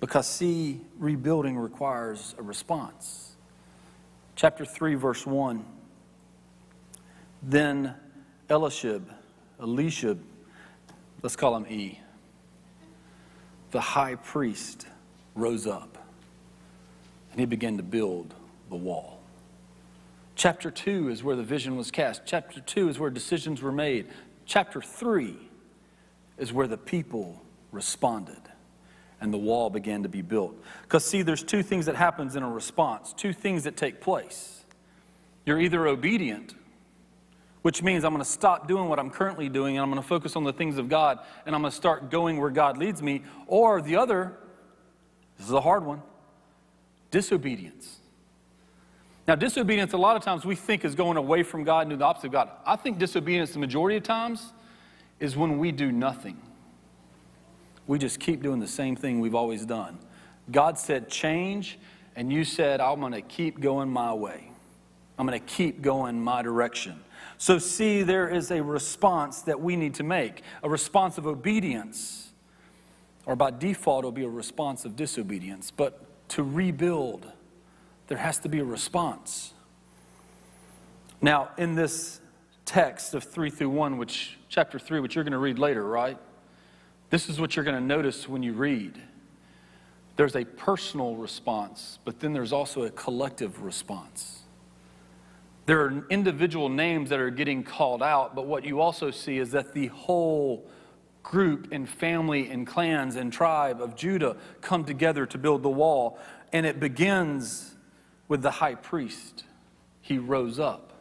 Because, 0.00 0.26
see, 0.26 0.80
rebuilding 0.98 1.56
requires 1.56 2.34
a 2.36 2.42
response 2.42 3.36
Chapter 4.34 4.64
3, 4.64 4.96
verse 4.96 5.24
1. 5.24 5.64
Then 7.44 7.94
Elishib, 8.50 9.04
Elishib, 9.60 10.18
let's 11.22 11.36
call 11.36 11.56
him 11.56 11.64
E, 11.68 12.00
the 13.70 13.80
high 13.80 14.14
priest, 14.14 14.86
rose 15.34 15.66
up 15.66 15.98
and 17.30 17.40
he 17.40 17.46
began 17.46 17.76
to 17.76 17.82
build 17.82 18.34
the 18.68 18.76
wall. 18.76 19.20
Chapter 20.34 20.70
2 20.70 21.08
is 21.08 21.22
where 21.22 21.36
the 21.36 21.42
vision 21.42 21.76
was 21.76 21.90
cast. 21.90 22.22
Chapter 22.24 22.60
2 22.60 22.88
is 22.88 22.98
where 22.98 23.10
decisions 23.10 23.62
were 23.62 23.72
made. 23.72 24.06
Chapter 24.46 24.80
3 24.80 25.36
is 26.38 26.52
where 26.52 26.66
the 26.66 26.76
people 26.76 27.42
responded 27.72 28.40
and 29.20 29.32
the 29.32 29.38
wall 29.38 29.68
began 29.68 30.04
to 30.04 30.08
be 30.08 30.22
built. 30.22 30.54
Because, 30.82 31.04
see, 31.04 31.22
there's 31.22 31.42
two 31.42 31.62
things 31.62 31.86
that 31.86 31.96
happens 31.96 32.36
in 32.36 32.42
a 32.42 32.50
response, 32.50 33.12
two 33.12 33.32
things 33.32 33.64
that 33.64 33.76
take 33.76 34.00
place. 34.00 34.64
You're 35.44 35.60
either 35.60 35.86
obedient, 35.86 36.54
which 37.68 37.82
means 37.82 38.02
I'm 38.02 38.14
going 38.14 38.24
to 38.24 38.30
stop 38.30 38.66
doing 38.66 38.88
what 38.88 38.98
I'm 38.98 39.10
currently 39.10 39.50
doing 39.50 39.76
and 39.76 39.82
I'm 39.82 39.90
going 39.90 40.00
to 40.00 40.08
focus 40.08 40.36
on 40.36 40.44
the 40.44 40.54
things 40.54 40.78
of 40.78 40.88
God 40.88 41.18
and 41.44 41.54
I'm 41.54 41.60
going 41.60 41.70
to 41.70 41.76
start 41.76 42.10
going 42.10 42.38
where 42.38 42.48
God 42.48 42.78
leads 42.78 43.02
me, 43.02 43.24
or 43.46 43.82
the 43.82 43.96
other, 43.96 44.32
this 45.36 45.48
is 45.48 45.52
a 45.52 45.60
hard 45.60 45.84
one, 45.84 46.00
disobedience. 47.10 47.98
Now, 49.26 49.34
disobedience, 49.34 49.92
a 49.92 49.98
lot 49.98 50.16
of 50.16 50.22
times 50.22 50.46
we 50.46 50.56
think 50.56 50.82
is 50.82 50.94
going 50.94 51.18
away 51.18 51.42
from 51.42 51.62
God 51.62 51.82
and 51.82 51.90
do 51.90 51.96
the 51.96 52.06
opposite 52.06 52.28
of 52.28 52.32
God. 52.32 52.48
I 52.64 52.76
think 52.76 52.96
disobedience, 52.96 53.50
the 53.50 53.58
majority 53.58 53.98
of 53.98 54.02
times, 54.02 54.54
is 55.20 55.36
when 55.36 55.58
we 55.58 55.70
do 55.70 55.92
nothing 55.92 56.40
we 57.86 57.98
just 57.98 58.18
keep 58.18 58.42
doing 58.42 58.60
the 58.60 58.66
same 58.66 58.96
thing 58.96 59.20
we've 59.20 59.34
always 59.34 59.66
done. 59.66 59.98
God 60.50 60.78
said, 60.78 61.10
change, 61.10 61.78
and 62.16 62.32
you 62.32 62.44
said, 62.44 62.80
I'm 62.80 63.00
going 63.00 63.12
to 63.12 63.20
keep 63.20 63.60
going 63.60 63.90
my 63.90 64.14
way. 64.14 64.50
I'm 65.18 65.26
going 65.26 65.38
to 65.38 65.46
keep 65.46 65.82
going 65.82 66.18
my 66.18 66.40
direction. 66.40 67.02
So, 67.40 67.58
see, 67.58 68.02
there 68.02 68.28
is 68.28 68.50
a 68.50 68.62
response 68.62 69.42
that 69.42 69.60
we 69.60 69.76
need 69.76 69.94
to 69.94 70.02
make 70.02 70.42
a 70.62 70.68
response 70.68 71.18
of 71.18 71.26
obedience, 71.26 72.32
or 73.26 73.36
by 73.36 73.52
default, 73.52 74.00
it'll 74.00 74.12
be 74.12 74.24
a 74.24 74.28
response 74.28 74.84
of 74.84 74.96
disobedience. 74.96 75.70
But 75.70 76.28
to 76.30 76.42
rebuild, 76.42 77.30
there 78.08 78.18
has 78.18 78.38
to 78.40 78.48
be 78.48 78.58
a 78.58 78.64
response. 78.64 79.54
Now, 81.22 81.50
in 81.56 81.76
this 81.76 82.20
text 82.64 83.14
of 83.14 83.22
3 83.22 83.50
through 83.50 83.70
1, 83.70 83.98
which 83.98 84.36
chapter 84.48 84.78
3, 84.78 84.98
which 84.98 85.14
you're 85.14 85.24
going 85.24 85.32
to 85.32 85.38
read 85.38 85.60
later, 85.60 85.84
right? 85.84 86.18
This 87.10 87.28
is 87.28 87.40
what 87.40 87.54
you're 87.54 87.64
going 87.64 87.76
to 87.76 87.86
notice 87.86 88.28
when 88.28 88.42
you 88.42 88.52
read. 88.52 89.00
There's 90.16 90.34
a 90.34 90.44
personal 90.44 91.14
response, 91.14 92.00
but 92.04 92.18
then 92.18 92.32
there's 92.32 92.52
also 92.52 92.82
a 92.82 92.90
collective 92.90 93.62
response. 93.62 94.40
There 95.68 95.82
are 95.82 96.02
individual 96.08 96.70
names 96.70 97.10
that 97.10 97.20
are 97.20 97.28
getting 97.28 97.62
called 97.62 98.02
out, 98.02 98.34
but 98.34 98.46
what 98.46 98.64
you 98.64 98.80
also 98.80 99.10
see 99.10 99.36
is 99.36 99.50
that 99.50 99.74
the 99.74 99.88
whole 99.88 100.66
group 101.22 101.68
and 101.72 101.86
family 101.86 102.48
and 102.48 102.66
clans 102.66 103.16
and 103.16 103.30
tribe 103.30 103.82
of 103.82 103.94
Judah 103.94 104.38
come 104.62 104.86
together 104.86 105.26
to 105.26 105.36
build 105.36 105.62
the 105.62 105.68
wall. 105.68 106.18
And 106.54 106.64
it 106.64 106.80
begins 106.80 107.74
with 108.28 108.40
the 108.40 108.50
high 108.50 108.76
priest. 108.76 109.44
He 110.00 110.16
rose 110.16 110.58
up 110.58 110.94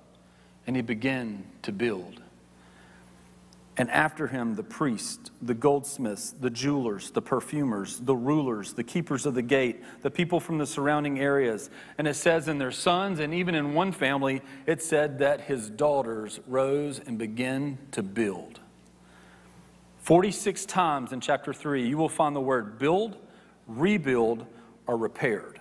and 0.67 0.75
he 0.75 0.81
began 0.81 1.45
to 1.61 1.71
build 1.71 2.21
and 3.77 3.91
after 3.91 4.27
him 4.27 4.55
the 4.55 4.63
priests, 4.63 5.29
the 5.39 5.53
goldsmiths, 5.53 6.31
the 6.31 6.49
jewelers, 6.49 7.11
the 7.11 7.21
perfumers, 7.21 7.99
the 7.99 8.15
rulers, 8.15 8.73
the 8.73 8.83
keepers 8.83 9.27
of 9.27 9.35
the 9.35 9.43
gate, 9.43 9.83
the 10.01 10.09
people 10.09 10.39
from 10.39 10.57
the 10.57 10.65
surrounding 10.65 11.19
areas. 11.19 11.69
And 11.99 12.07
it 12.07 12.15
says 12.15 12.47
in 12.47 12.57
their 12.57 12.71
sons, 12.71 13.19
and 13.19 13.35
even 13.35 13.53
in 13.53 13.75
one 13.75 13.91
family, 13.91 14.41
it 14.65 14.81
said 14.81 15.19
that 15.19 15.41
his 15.41 15.69
daughters 15.69 16.39
rose 16.47 16.99
and 17.05 17.19
began 17.19 17.77
to 17.91 18.01
build. 18.01 18.59
46 19.99 20.65
times 20.65 21.13
in 21.13 21.21
chapter 21.21 21.53
3, 21.53 21.87
you 21.87 21.97
will 21.97 22.09
find 22.09 22.35
the 22.35 22.41
word 22.41 22.79
build, 22.79 23.15
rebuild, 23.67 24.47
or 24.87 24.97
repaired. 24.97 25.59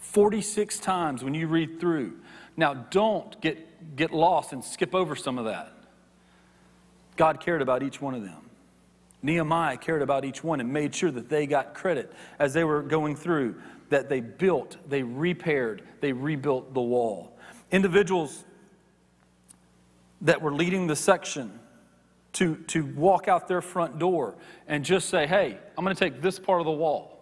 46 0.00 0.78
times 0.80 1.24
when 1.24 1.32
you 1.32 1.46
read 1.46 1.80
through. 1.80 2.18
Now, 2.58 2.74
don't 2.74 3.40
get, 3.40 3.96
get 3.96 4.12
lost 4.12 4.52
and 4.52 4.62
skip 4.62 4.94
over 4.94 5.16
some 5.16 5.38
of 5.38 5.46
that. 5.46 5.71
God 7.16 7.40
cared 7.40 7.62
about 7.62 7.82
each 7.82 8.00
one 8.00 8.14
of 8.14 8.22
them. 8.22 8.42
Nehemiah 9.22 9.76
cared 9.76 10.02
about 10.02 10.24
each 10.24 10.42
one 10.42 10.60
and 10.60 10.72
made 10.72 10.94
sure 10.94 11.10
that 11.10 11.28
they 11.28 11.46
got 11.46 11.74
credit 11.74 12.12
as 12.38 12.52
they 12.52 12.64
were 12.64 12.82
going 12.82 13.14
through, 13.14 13.54
that 13.90 14.08
they 14.08 14.20
built, 14.20 14.76
they 14.88 15.02
repaired, 15.02 15.82
they 16.00 16.12
rebuilt 16.12 16.74
the 16.74 16.80
wall. 16.80 17.36
Individuals 17.70 18.44
that 20.22 20.42
were 20.42 20.52
leading 20.52 20.86
the 20.86 20.96
section 20.96 21.58
to, 22.34 22.56
to 22.66 22.84
walk 22.84 23.28
out 23.28 23.46
their 23.46 23.60
front 23.60 23.98
door 23.98 24.34
and 24.66 24.84
just 24.84 25.08
say, 25.08 25.26
hey, 25.26 25.58
I'm 25.76 25.84
going 25.84 25.94
to 25.94 26.00
take 26.00 26.20
this 26.20 26.38
part 26.38 26.60
of 26.60 26.64
the 26.64 26.72
wall. 26.72 27.20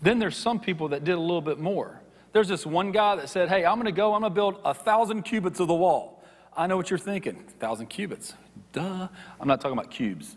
Then 0.00 0.18
there's 0.18 0.36
some 0.36 0.60
people 0.60 0.88
that 0.88 1.04
did 1.04 1.14
a 1.14 1.20
little 1.20 1.40
bit 1.40 1.58
more. 1.58 2.00
There's 2.32 2.48
this 2.48 2.66
one 2.66 2.92
guy 2.92 3.16
that 3.16 3.28
said, 3.28 3.48
hey, 3.48 3.64
I'm 3.64 3.76
going 3.76 3.86
to 3.86 3.92
go, 3.92 4.14
I'm 4.14 4.20
going 4.20 4.30
to 4.30 4.34
build 4.34 4.60
a 4.64 4.74
thousand 4.74 5.22
cubits 5.22 5.60
of 5.60 5.68
the 5.68 5.74
wall. 5.74 6.13
I 6.56 6.66
know 6.66 6.76
what 6.76 6.90
you're 6.90 6.98
thinking. 6.98 7.36
1,000 7.36 7.86
cubits. 7.86 8.34
Duh. 8.72 9.08
I'm 9.40 9.48
not 9.48 9.60
talking 9.60 9.76
about 9.76 9.90
cubes. 9.90 10.36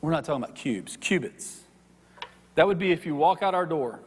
We're 0.00 0.10
not 0.10 0.24
talking 0.24 0.42
about 0.42 0.54
cubes, 0.54 0.96
cubits. 0.98 1.62
That 2.54 2.66
would 2.66 2.78
be 2.78 2.92
if 2.92 3.06
you 3.06 3.16
walk 3.16 3.42
out 3.42 3.54
our 3.54 3.66
door, 3.66 4.00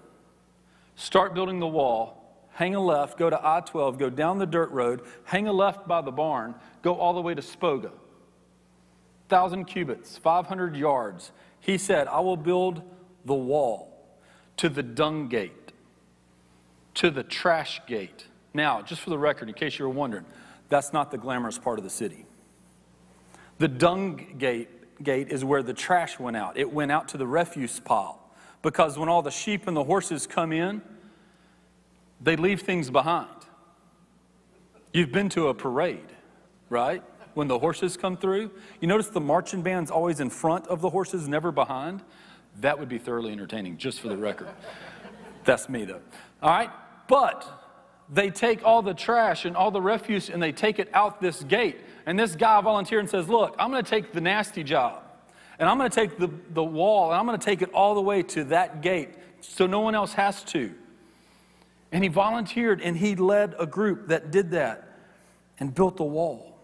start 0.95 1.33
building 1.33 1.59
the 1.59 1.67
wall, 1.67 2.45
hang 2.51 2.75
a 2.75 2.79
left, 2.79 3.17
go 3.17 3.29
to 3.29 3.39
I 3.41 3.61
12, 3.61 3.97
go 3.97 4.09
down 4.09 4.37
the 4.37 4.45
dirt 4.45 4.69
road, 4.71 5.01
hang 5.23 5.47
a 5.47 5.53
left 5.53 5.87
by 5.87 6.01
the 6.01 6.11
barn, 6.11 6.55
go 6.81 6.95
all 6.95 7.13
the 7.13 7.21
way 7.21 7.33
to 7.33 7.41
Spoga. 7.41 7.91
1,000 9.29 9.65
cubits, 9.65 10.17
500 10.17 10.75
yards. 10.75 11.31
He 11.59 11.77
said, 11.77 12.07
I 12.07 12.19
will 12.19 12.37
build 12.37 12.83
the 13.25 13.33
wall 13.33 14.07
to 14.57 14.69
the 14.69 14.83
dung 14.83 15.27
gate, 15.27 15.73
to 16.93 17.09
the 17.09 17.23
trash 17.23 17.81
gate 17.87 18.26
now, 18.53 18.81
just 18.81 19.01
for 19.01 19.09
the 19.09 19.17
record, 19.17 19.49
in 19.49 19.55
case 19.55 19.77
you 19.77 19.85
were 19.85 19.93
wondering, 19.93 20.25
that's 20.69 20.93
not 20.93 21.11
the 21.11 21.17
glamorous 21.17 21.57
part 21.57 21.77
of 21.77 21.83
the 21.83 21.89
city. 21.89 22.25
The 23.59 23.67
dung 23.67 24.35
gate, 24.37 25.03
gate 25.03 25.29
is 25.29 25.43
where 25.43 25.63
the 25.63 25.73
trash 25.73 26.19
went 26.19 26.37
out. 26.37 26.57
It 26.57 26.71
went 26.71 26.91
out 26.91 27.07
to 27.09 27.17
the 27.17 27.27
refuse 27.27 27.79
pile 27.79 28.19
because 28.61 28.97
when 28.97 29.09
all 29.09 29.21
the 29.21 29.31
sheep 29.31 29.67
and 29.67 29.75
the 29.75 29.83
horses 29.83 30.27
come 30.27 30.51
in, 30.51 30.81
they 32.21 32.35
leave 32.35 32.61
things 32.61 32.89
behind. 32.89 33.29
You've 34.93 35.11
been 35.11 35.29
to 35.29 35.49
a 35.49 35.53
parade, 35.53 36.11
right? 36.69 37.03
When 37.33 37.47
the 37.47 37.59
horses 37.59 37.97
come 37.97 38.17
through, 38.17 38.51
you 38.81 38.87
notice 38.87 39.09
the 39.09 39.21
marching 39.21 39.61
band's 39.61 39.91
always 39.91 40.19
in 40.19 40.29
front 40.29 40.65
of 40.67 40.81
the 40.81 40.89
horses, 40.89 41.27
never 41.27 41.51
behind. 41.51 42.01
That 42.61 42.79
would 42.79 42.89
be 42.89 42.97
thoroughly 42.97 43.31
entertaining, 43.31 43.77
just 43.77 43.99
for 43.99 44.07
the 44.07 44.17
record. 44.17 44.47
That's 45.43 45.69
me, 45.69 45.85
though. 45.85 46.01
All 46.41 46.49
right? 46.49 46.71
But 47.07 47.66
they 48.09 48.29
take 48.29 48.63
all 48.63 48.81
the 48.81 48.93
trash 48.93 49.45
and 49.45 49.55
all 49.55 49.71
the 49.71 49.81
refuse 49.81 50.29
and 50.29 50.41
they 50.41 50.51
take 50.51 50.79
it 50.79 50.89
out 50.93 51.21
this 51.21 51.43
gate. 51.43 51.77
And 52.05 52.17
this 52.17 52.35
guy 52.35 52.61
volunteered 52.61 53.01
and 53.01 53.09
says, 53.09 53.27
Look, 53.27 53.55
I'm 53.59 53.69
going 53.71 53.83
to 53.83 53.89
take 53.89 54.13
the 54.13 54.21
nasty 54.21 54.63
job. 54.63 55.03
And 55.59 55.67
I'm 55.67 55.77
going 55.77 55.89
to 55.89 55.95
take 55.95 56.17
the, 56.17 56.29
the 56.53 56.63
wall 56.63 57.11
and 57.11 57.19
I'm 57.19 57.25
going 57.25 57.37
to 57.37 57.45
take 57.45 57.61
it 57.61 57.71
all 57.73 57.95
the 57.95 58.01
way 58.01 58.23
to 58.23 58.45
that 58.45 58.81
gate 58.81 59.09
so 59.41 59.67
no 59.67 59.81
one 59.81 59.95
else 59.95 60.13
has 60.13 60.43
to. 60.45 60.73
And 61.91 62.03
he 62.03 62.09
volunteered 62.09 62.81
and 62.81 62.95
he 62.95 63.15
led 63.15 63.55
a 63.59 63.65
group 63.65 64.07
that 64.07 64.31
did 64.31 64.51
that 64.51 64.87
and 65.59 65.73
built 65.73 65.97
the 65.97 66.03
wall. 66.03 66.59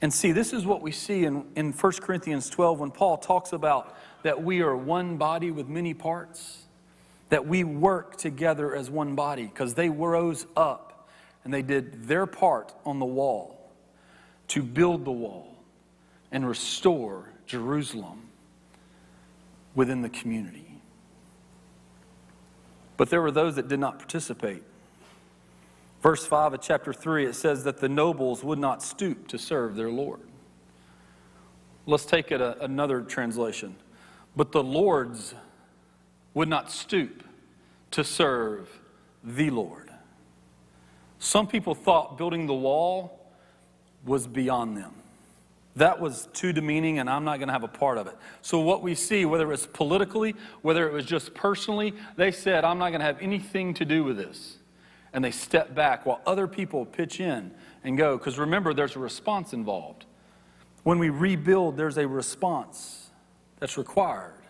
And 0.00 0.12
see, 0.12 0.32
this 0.32 0.52
is 0.52 0.66
what 0.66 0.82
we 0.82 0.92
see 0.92 1.24
in, 1.24 1.46
in 1.56 1.72
1 1.72 1.92
Corinthians 1.94 2.50
12 2.50 2.80
when 2.80 2.90
Paul 2.90 3.16
talks 3.16 3.52
about 3.52 3.96
that 4.22 4.42
we 4.42 4.60
are 4.60 4.76
one 4.76 5.16
body 5.16 5.50
with 5.50 5.68
many 5.68 5.94
parts 5.94 6.64
that 7.28 7.46
we 7.46 7.64
work 7.64 8.16
together 8.16 8.74
as 8.74 8.90
one 8.90 9.14
body 9.14 9.44
because 9.44 9.74
they 9.74 9.88
rose 9.88 10.46
up 10.56 11.08
and 11.44 11.52
they 11.52 11.62
did 11.62 12.04
their 12.04 12.26
part 12.26 12.72
on 12.84 12.98
the 12.98 13.06
wall 13.06 13.70
to 14.48 14.62
build 14.62 15.04
the 15.04 15.12
wall 15.12 15.56
and 16.32 16.46
restore 16.46 17.30
Jerusalem 17.46 18.28
within 19.74 20.02
the 20.02 20.08
community. 20.08 20.80
But 22.96 23.10
there 23.10 23.20
were 23.20 23.30
those 23.30 23.56
that 23.56 23.68
did 23.68 23.80
not 23.80 23.98
participate. 23.98 24.62
Verse 26.02 26.26
5 26.26 26.54
of 26.54 26.60
chapter 26.60 26.92
3, 26.92 27.26
it 27.26 27.34
says 27.34 27.64
that 27.64 27.78
the 27.78 27.88
nobles 27.88 28.44
would 28.44 28.58
not 28.58 28.82
stoop 28.82 29.26
to 29.28 29.38
serve 29.38 29.74
their 29.74 29.90
Lord. 29.90 30.20
Let's 31.86 32.04
take 32.04 32.30
it 32.30 32.40
a, 32.40 32.62
another 32.62 33.00
translation. 33.00 33.76
But 34.36 34.52
the 34.52 34.62
lords 34.62 35.34
would 36.34 36.48
not 36.48 36.70
stoop 36.70 37.22
to 37.92 38.04
serve 38.04 38.80
the 39.22 39.50
Lord. 39.50 39.90
Some 41.18 41.46
people 41.46 41.74
thought 41.74 42.18
building 42.18 42.46
the 42.46 42.54
wall 42.54 43.32
was 44.04 44.26
beyond 44.26 44.76
them. 44.76 44.92
That 45.76 45.98
was 45.98 46.28
too 46.32 46.52
demeaning, 46.52 46.98
and 46.98 47.10
I'm 47.10 47.24
not 47.24 47.38
going 47.38 47.48
to 47.48 47.52
have 47.52 47.64
a 47.64 47.68
part 47.68 47.98
of 47.98 48.06
it. 48.06 48.16
So, 48.42 48.60
what 48.60 48.82
we 48.82 48.94
see, 48.94 49.24
whether 49.24 49.44
it 49.44 49.48
was 49.48 49.66
politically, 49.66 50.36
whether 50.62 50.86
it 50.86 50.92
was 50.92 51.04
just 51.04 51.34
personally, 51.34 51.94
they 52.16 52.30
said, 52.30 52.64
I'm 52.64 52.78
not 52.78 52.90
going 52.90 53.00
to 53.00 53.06
have 53.06 53.20
anything 53.20 53.74
to 53.74 53.84
do 53.84 54.04
with 54.04 54.16
this. 54.16 54.58
And 55.12 55.24
they 55.24 55.30
step 55.30 55.74
back 55.74 56.06
while 56.06 56.20
other 56.26 56.46
people 56.46 56.84
pitch 56.84 57.20
in 57.20 57.52
and 57.82 57.96
go. 57.96 58.16
Because 58.16 58.38
remember, 58.38 58.74
there's 58.74 58.96
a 58.96 59.00
response 59.00 59.52
involved. 59.52 60.04
When 60.84 60.98
we 60.98 61.08
rebuild, 61.08 61.76
there's 61.76 61.98
a 61.98 62.06
response 62.06 63.10
that's 63.58 63.78
required. 63.78 64.43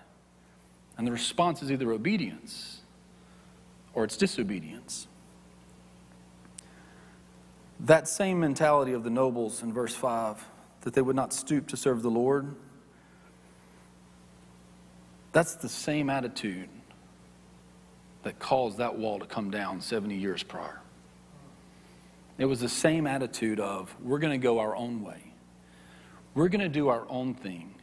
And 0.96 1.06
the 1.06 1.12
response 1.12 1.62
is 1.62 1.70
either 1.70 1.90
obedience 1.92 2.80
or 3.94 4.04
it's 4.04 4.16
disobedience. 4.16 5.06
That 7.80 8.08
same 8.08 8.40
mentality 8.40 8.92
of 8.92 9.04
the 9.04 9.10
nobles 9.10 9.62
in 9.62 9.72
verse 9.72 9.94
5 9.94 10.44
that 10.82 10.94
they 10.94 11.02
would 11.02 11.16
not 11.16 11.32
stoop 11.32 11.66
to 11.68 11.76
serve 11.76 12.02
the 12.02 12.10
Lord. 12.10 12.54
That's 15.32 15.56
the 15.56 15.68
same 15.68 16.10
attitude 16.10 16.68
that 18.22 18.38
caused 18.38 18.78
that 18.78 18.96
wall 18.96 19.18
to 19.18 19.26
come 19.26 19.50
down 19.50 19.80
70 19.80 20.14
years 20.14 20.42
prior. 20.42 20.80
It 22.38 22.46
was 22.46 22.60
the 22.60 22.68
same 22.68 23.06
attitude 23.06 23.60
of, 23.60 23.94
we're 24.02 24.18
going 24.18 24.32
to 24.32 24.42
go 24.42 24.58
our 24.58 24.74
own 24.74 25.02
way. 25.02 25.32
We're 26.34 26.48
going 26.48 26.60
to 26.60 26.68
do 26.68 26.88
our 26.88 27.06
own 27.08 27.34
thing. 27.34 27.73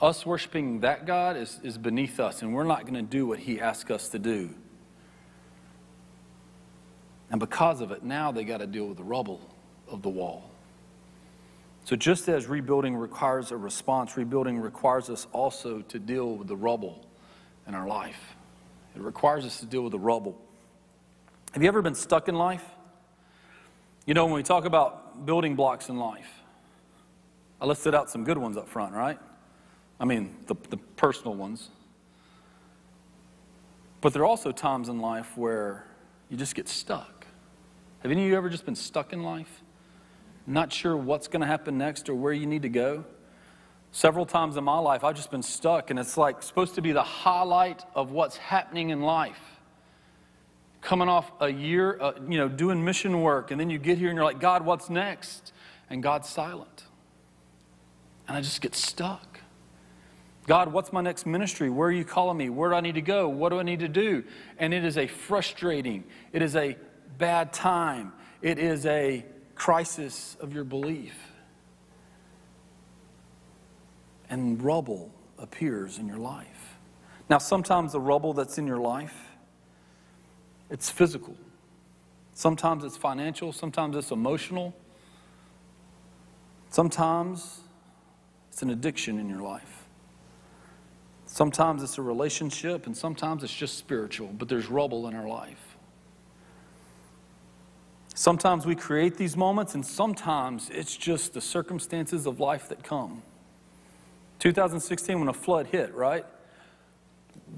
Us 0.00 0.26
worshiping 0.26 0.80
that 0.80 1.06
God 1.06 1.36
is, 1.36 1.58
is 1.62 1.78
beneath 1.78 2.20
us, 2.20 2.42
and 2.42 2.54
we're 2.54 2.64
not 2.64 2.82
going 2.82 2.94
to 2.94 3.02
do 3.02 3.26
what 3.26 3.38
He 3.38 3.60
asks 3.60 3.90
us 3.90 4.08
to 4.10 4.18
do. 4.18 4.50
And 7.30 7.40
because 7.40 7.80
of 7.80 7.90
it, 7.90 8.02
now 8.02 8.30
they 8.30 8.44
got 8.44 8.58
to 8.58 8.66
deal 8.66 8.86
with 8.86 8.98
the 8.98 9.04
rubble 9.04 9.40
of 9.88 10.02
the 10.02 10.08
wall. 10.08 10.50
So, 11.84 11.96
just 11.96 12.28
as 12.28 12.46
rebuilding 12.46 12.96
requires 12.96 13.52
a 13.52 13.56
response, 13.56 14.16
rebuilding 14.16 14.58
requires 14.58 15.08
us 15.08 15.26
also 15.32 15.82
to 15.82 15.98
deal 15.98 16.34
with 16.36 16.48
the 16.48 16.56
rubble 16.56 17.06
in 17.66 17.74
our 17.74 17.86
life. 17.86 18.36
It 18.94 19.02
requires 19.02 19.44
us 19.44 19.60
to 19.60 19.66
deal 19.66 19.82
with 19.82 19.92
the 19.92 19.98
rubble. 19.98 20.40
Have 21.52 21.62
you 21.62 21.68
ever 21.68 21.82
been 21.82 21.94
stuck 21.94 22.28
in 22.28 22.34
life? 22.34 22.64
You 24.04 24.14
know, 24.14 24.24
when 24.26 24.34
we 24.34 24.42
talk 24.42 24.64
about 24.64 25.26
building 25.26 25.54
blocks 25.56 25.88
in 25.88 25.96
life, 25.96 26.28
I 27.60 27.66
listed 27.66 27.94
out 27.94 28.10
some 28.10 28.24
good 28.24 28.38
ones 28.38 28.56
up 28.56 28.68
front, 28.68 28.92
right? 28.94 29.18
I 29.98 30.04
mean, 30.04 30.36
the, 30.46 30.54
the 30.70 30.76
personal 30.76 31.34
ones. 31.34 31.70
But 34.00 34.12
there 34.12 34.22
are 34.22 34.26
also 34.26 34.52
times 34.52 34.88
in 34.88 35.00
life 35.00 35.36
where 35.36 35.86
you 36.28 36.36
just 36.36 36.54
get 36.54 36.68
stuck. 36.68 37.26
Have 38.00 38.12
any 38.12 38.24
of 38.24 38.28
you 38.28 38.36
ever 38.36 38.48
just 38.48 38.64
been 38.64 38.76
stuck 38.76 39.12
in 39.12 39.22
life? 39.22 39.62
not 40.46 40.72
sure 40.72 40.96
what's 40.96 41.28
going 41.28 41.40
to 41.40 41.46
happen 41.46 41.76
next 41.76 42.08
or 42.08 42.14
where 42.14 42.32
you 42.32 42.46
need 42.46 42.62
to 42.62 42.68
go. 42.68 43.04
Several 43.92 44.26
times 44.26 44.56
in 44.56 44.64
my 44.64 44.78
life, 44.78 45.04
I've 45.04 45.16
just 45.16 45.30
been 45.30 45.42
stuck, 45.42 45.90
and 45.90 45.98
it's 45.98 46.16
like 46.16 46.42
supposed 46.42 46.74
to 46.74 46.82
be 46.82 46.92
the 46.92 47.02
highlight 47.02 47.84
of 47.94 48.10
what's 48.10 48.36
happening 48.36 48.90
in 48.90 49.00
life. 49.00 49.40
Coming 50.82 51.08
off 51.08 51.32
a 51.40 51.48
year, 51.48 51.98
uh, 52.00 52.12
you 52.28 52.38
know, 52.38 52.48
doing 52.48 52.84
mission 52.84 53.22
work, 53.22 53.50
and 53.50 53.58
then 53.58 53.70
you 53.70 53.78
get 53.78 53.98
here 53.98 54.08
and 54.08 54.16
you're 54.16 54.24
like, 54.24 54.38
God, 54.38 54.64
what's 54.64 54.90
next? 54.90 55.52
And 55.88 56.02
God's 56.02 56.28
silent. 56.28 56.84
And 58.28 58.36
I 58.36 58.40
just 58.40 58.60
get 58.60 58.74
stuck. 58.74 59.35
God, 60.46 60.72
what's 60.72 60.92
my 60.92 61.00
next 61.00 61.26
ministry? 61.26 61.70
Where 61.70 61.88
are 61.88 61.92
you 61.92 62.04
calling 62.04 62.36
me? 62.36 62.50
Where 62.50 62.70
do 62.70 62.76
I 62.76 62.80
need 62.80 62.94
to 62.94 63.02
go? 63.02 63.28
What 63.28 63.48
do 63.48 63.58
I 63.58 63.64
need 63.64 63.80
to 63.80 63.88
do? 63.88 64.22
And 64.58 64.72
it 64.72 64.84
is 64.84 64.96
a 64.96 65.06
frustrating, 65.08 66.04
it 66.32 66.40
is 66.40 66.54
a 66.54 66.76
bad 67.18 67.52
time, 67.52 68.12
it 68.42 68.58
is 68.58 68.86
a 68.86 69.24
crisis 69.54 70.36
of 70.40 70.52
your 70.52 70.64
belief. 70.64 71.14
And 74.30 74.62
rubble 74.62 75.12
appears 75.38 75.98
in 75.98 76.06
your 76.06 76.18
life. 76.18 76.76
Now, 77.28 77.38
sometimes 77.38 77.92
the 77.92 78.00
rubble 78.00 78.32
that's 78.32 78.58
in 78.58 78.66
your 78.66 78.78
life, 78.78 79.16
it's 80.70 80.90
physical. 80.90 81.36
Sometimes 82.34 82.84
it's 82.84 82.96
financial, 82.96 83.52
sometimes 83.52 83.96
it's 83.96 84.10
emotional. 84.10 84.74
Sometimes 86.70 87.60
it's 88.50 88.62
an 88.62 88.70
addiction 88.70 89.18
in 89.18 89.28
your 89.28 89.40
life. 89.40 89.75
Sometimes 91.36 91.82
it's 91.82 91.98
a 91.98 92.02
relationship, 92.02 92.86
and 92.86 92.96
sometimes 92.96 93.44
it's 93.44 93.52
just 93.52 93.76
spiritual, 93.76 94.28
but 94.28 94.48
there's 94.48 94.70
rubble 94.70 95.06
in 95.06 95.14
our 95.14 95.28
life. 95.28 95.76
Sometimes 98.14 98.64
we 98.64 98.74
create 98.74 99.18
these 99.18 99.36
moments, 99.36 99.74
and 99.74 99.84
sometimes 99.84 100.70
it's 100.70 100.96
just 100.96 101.34
the 101.34 101.42
circumstances 101.42 102.24
of 102.24 102.40
life 102.40 102.70
that 102.70 102.82
come. 102.82 103.20
2016, 104.38 105.20
when 105.20 105.28
a 105.28 105.34
flood 105.34 105.66
hit, 105.66 105.94
right? 105.94 106.24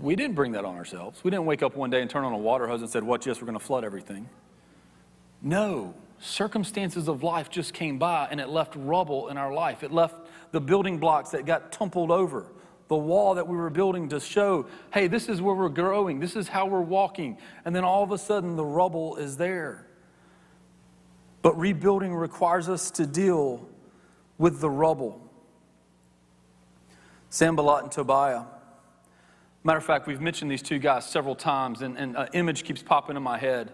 We 0.01 0.17
didn't 0.17 0.35
bring 0.35 0.51
that 0.53 0.65
on 0.65 0.75
ourselves. 0.75 1.23
We 1.23 1.31
didn't 1.31 1.47
wake 1.47 1.63
up 1.63 1.77
one 1.77 1.89
day 1.89 2.03
and 2.03 2.11
turn 2.11 2.25
on 2.25 2.33
a 2.33 2.37
water 2.37 2.67
hose 2.67 2.81
and 2.81 2.91
said, 2.91 3.05
What, 3.05 3.27
yes, 3.27 3.41
we're 3.41 3.47
going 3.47 3.61
to 3.61 3.65
flood 3.65 3.85
everything. 3.85 4.29
No, 5.41 5.95
circumstances 6.19 7.07
of 7.07 7.23
life 7.23 7.49
just 7.49 7.75
came 7.75 7.97
by 7.97 8.27
and 8.29 8.41
it 8.41 8.49
left 8.49 8.75
rubble 8.75 9.29
in 9.29 9.37
our 9.37 9.55
life. 9.55 9.85
It 9.85 9.93
left 9.93 10.17
the 10.51 10.61
building 10.61 10.99
blocks 10.99 11.31
that 11.31 11.47
got 11.47 11.71
tumbled 11.71 12.11
over, 12.11 12.47
the 12.89 12.97
wall 12.97 13.35
that 13.35 13.47
we 13.47 13.57
were 13.57 13.71
building 13.71 14.09
to 14.09 14.19
show, 14.19 14.67
hey, 14.93 15.07
this 15.07 15.29
is 15.29 15.41
where 15.41 15.55
we're 15.55 15.69
growing, 15.69 16.21
this 16.21 16.35
is 16.35 16.49
how 16.49 16.67
we're 16.67 16.81
walking. 16.81 17.39
And 17.65 17.77
then 17.77 17.85
all 17.85 18.03
of 18.03 18.11
a 18.11 18.19
sudden, 18.19 18.57
the 18.57 18.65
rubble 18.65 19.17
is 19.17 19.37
there. 19.37 19.87
But 21.43 21.59
rebuilding 21.59 22.15
requires 22.15 22.69
us 22.69 22.91
to 22.93 23.07
deal 23.07 23.69
with 24.39 24.61
the 24.61 24.71
rubble. 24.71 25.21
Sanballat 27.31 27.85
and 27.85 27.93
Tobiah. 27.93 28.45
Matter 29.65 29.79
of 29.79 29.85
fact, 29.85 30.07
we've 30.07 30.21
mentioned 30.21 30.51
these 30.51 30.63
two 30.63 30.79
guys 30.79 31.05
several 31.05 31.35
times, 31.35 31.83
and, 31.83 31.99
and 31.99 32.17
an 32.17 32.29
image 32.33 32.65
keeps 32.65 32.83
popping 32.83 33.17
in 33.17 33.23
my 33.23 33.37
head. 33.37 33.73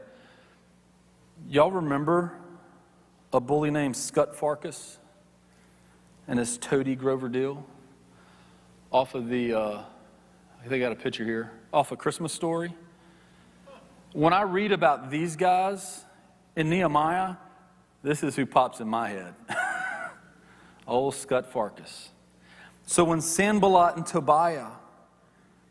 Y'all 1.48 1.70
remember 1.70 2.32
a 3.32 3.40
bully 3.40 3.70
named 3.70 3.96
Scut 3.96 4.34
Farkas 4.34 4.98
and 6.26 6.38
his 6.38 6.58
Toady 6.58 6.96
Grover 6.96 7.28
Dill? 7.28 7.64
Off 8.94 9.16
of 9.16 9.28
the, 9.28 9.52
uh, 9.52 9.82
I 10.70 10.78
got 10.78 10.92
a 10.92 10.94
picture 10.94 11.24
here, 11.24 11.50
off 11.72 11.90
of 11.90 11.98
Christmas 11.98 12.32
story. 12.32 12.72
When 14.12 14.32
I 14.32 14.42
read 14.42 14.70
about 14.70 15.10
these 15.10 15.34
guys 15.34 16.04
in 16.54 16.70
Nehemiah, 16.70 17.34
this 18.04 18.22
is 18.22 18.36
who 18.36 18.46
pops 18.46 18.78
in 18.78 18.86
my 18.86 19.08
head. 19.08 19.34
Old 20.86 21.16
Scut 21.16 21.50
Farkas. 21.50 22.10
So 22.86 23.02
when 23.02 23.20
Sanballat 23.20 23.96
and 23.96 24.06
Tobiah 24.06 24.70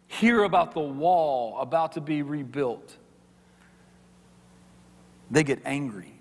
hear 0.08 0.44
about 0.44 0.74
the 0.74 0.82
wall 0.82 1.58
about 1.62 1.94
to 1.94 2.02
be 2.02 2.24
rebuilt, 2.24 2.98
they 5.32 5.46
get 5.46 5.62
angry. 5.64 6.14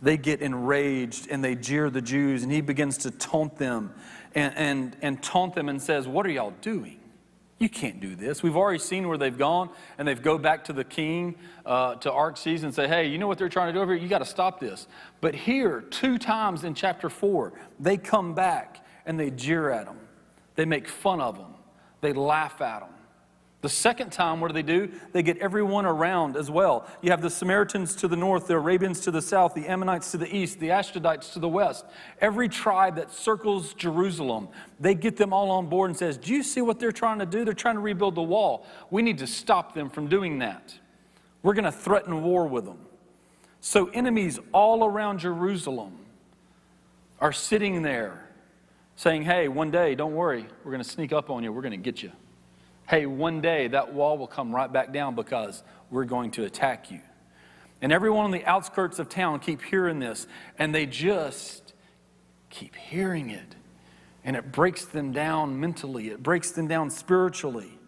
They 0.00 0.16
get 0.16 0.40
enraged 0.40 1.28
and 1.30 1.44
they 1.44 1.54
jeer 1.54 1.90
the 1.90 2.00
Jews, 2.00 2.42
and 2.42 2.50
he 2.50 2.62
begins 2.62 2.96
to 2.98 3.10
taunt 3.10 3.56
them 3.56 3.92
and, 4.34 4.54
and, 4.56 4.96
and 5.02 5.22
taunt 5.22 5.54
them 5.54 5.68
and 5.68 5.80
says, 5.80 6.06
What 6.06 6.26
are 6.26 6.30
y'all 6.30 6.54
doing? 6.60 7.00
You 7.58 7.68
can't 7.68 8.00
do 8.00 8.16
this. 8.16 8.42
We've 8.42 8.56
already 8.56 8.80
seen 8.80 9.06
where 9.08 9.16
they've 9.16 9.36
gone, 9.36 9.70
and 9.96 10.06
they've 10.06 10.20
go 10.20 10.38
back 10.38 10.64
to 10.64 10.72
the 10.72 10.82
king, 10.82 11.36
uh, 11.64 11.94
to 11.96 12.12
Artaxerxes, 12.12 12.64
and 12.64 12.74
say, 12.74 12.88
"Hey, 12.88 13.06
you 13.06 13.16
know 13.16 13.28
what 13.28 13.38
they're 13.38 13.48
trying 13.48 13.68
to 13.68 13.72
do 13.72 13.80
over 13.80 13.94
here? 13.94 14.02
You 14.02 14.08
got 14.08 14.18
to 14.18 14.24
stop 14.24 14.58
this." 14.58 14.88
But 15.20 15.34
here, 15.34 15.80
two 15.82 16.18
times 16.18 16.64
in 16.64 16.74
chapter 16.74 17.08
four, 17.08 17.52
they 17.78 17.96
come 17.96 18.34
back 18.34 18.84
and 19.06 19.18
they 19.18 19.30
jeer 19.30 19.70
at 19.70 19.86
them, 19.86 19.98
they 20.56 20.64
make 20.64 20.88
fun 20.88 21.20
of 21.20 21.38
them, 21.38 21.54
they 22.00 22.12
laugh 22.12 22.60
at 22.60 22.80
them. 22.80 22.93
The 23.64 23.70
second 23.70 24.12
time, 24.12 24.42
what 24.42 24.48
do 24.48 24.52
they 24.52 24.62
do? 24.62 24.92
They 25.12 25.22
get 25.22 25.38
everyone 25.38 25.86
around 25.86 26.36
as 26.36 26.50
well. 26.50 26.86
You 27.00 27.10
have 27.12 27.22
the 27.22 27.30
Samaritans 27.30 27.96
to 27.96 28.08
the 28.08 28.14
north, 28.14 28.46
the 28.46 28.56
Arabians 28.56 29.00
to 29.00 29.10
the 29.10 29.22
south, 29.22 29.54
the 29.54 29.66
Ammonites 29.66 30.10
to 30.10 30.18
the 30.18 30.36
east, 30.36 30.60
the 30.60 30.68
Ashdodites 30.68 31.32
to 31.32 31.38
the 31.38 31.48
west. 31.48 31.86
Every 32.20 32.46
tribe 32.46 32.96
that 32.96 33.10
circles 33.10 33.72
Jerusalem, 33.72 34.48
they 34.78 34.94
get 34.94 35.16
them 35.16 35.32
all 35.32 35.50
on 35.50 35.70
board 35.70 35.88
and 35.88 35.98
says, 35.98 36.18
"Do 36.18 36.34
you 36.34 36.42
see 36.42 36.60
what 36.60 36.78
they're 36.78 36.92
trying 36.92 37.20
to 37.20 37.24
do? 37.24 37.42
They're 37.42 37.54
trying 37.54 37.76
to 37.76 37.80
rebuild 37.80 38.16
the 38.16 38.22
wall. 38.22 38.66
We 38.90 39.00
need 39.00 39.16
to 39.16 39.26
stop 39.26 39.72
them 39.72 39.88
from 39.88 40.08
doing 40.08 40.40
that. 40.40 40.78
We're 41.42 41.54
going 41.54 41.64
to 41.64 41.72
threaten 41.72 42.22
war 42.22 42.46
with 42.46 42.66
them." 42.66 42.80
So 43.62 43.86
enemies 43.94 44.38
all 44.52 44.84
around 44.84 45.20
Jerusalem 45.20 46.00
are 47.18 47.32
sitting 47.32 47.80
there 47.80 48.28
saying, 48.94 49.22
"Hey, 49.22 49.48
one 49.48 49.70
day, 49.70 49.94
don't 49.94 50.14
worry. 50.14 50.46
We're 50.64 50.72
going 50.72 50.84
to 50.84 50.90
sneak 50.90 51.14
up 51.14 51.30
on 51.30 51.42
you. 51.42 51.50
We're 51.50 51.62
going 51.62 51.70
to 51.70 51.78
get 51.78 52.02
you." 52.02 52.12
Hey, 52.88 53.06
one 53.06 53.40
day 53.40 53.68
that 53.68 53.92
wall 53.94 54.18
will 54.18 54.26
come 54.26 54.54
right 54.54 54.72
back 54.72 54.92
down 54.92 55.14
because 55.14 55.62
we're 55.90 56.04
going 56.04 56.30
to 56.32 56.44
attack 56.44 56.90
you. 56.90 57.00
And 57.80 57.92
everyone 57.92 58.24
on 58.24 58.30
the 58.30 58.44
outskirts 58.44 58.98
of 58.98 59.08
town 59.08 59.40
keep 59.40 59.62
hearing 59.62 59.98
this, 59.98 60.26
and 60.58 60.74
they 60.74 60.86
just 60.86 61.74
keep 62.50 62.74
hearing 62.76 63.30
it. 63.30 63.56
And 64.24 64.36
it 64.36 64.52
breaks 64.52 64.86
them 64.86 65.12
down 65.12 65.60
mentally, 65.60 66.08
it 66.08 66.22
breaks 66.22 66.50
them 66.50 66.66
down 66.66 66.90
spiritually. 66.90 67.78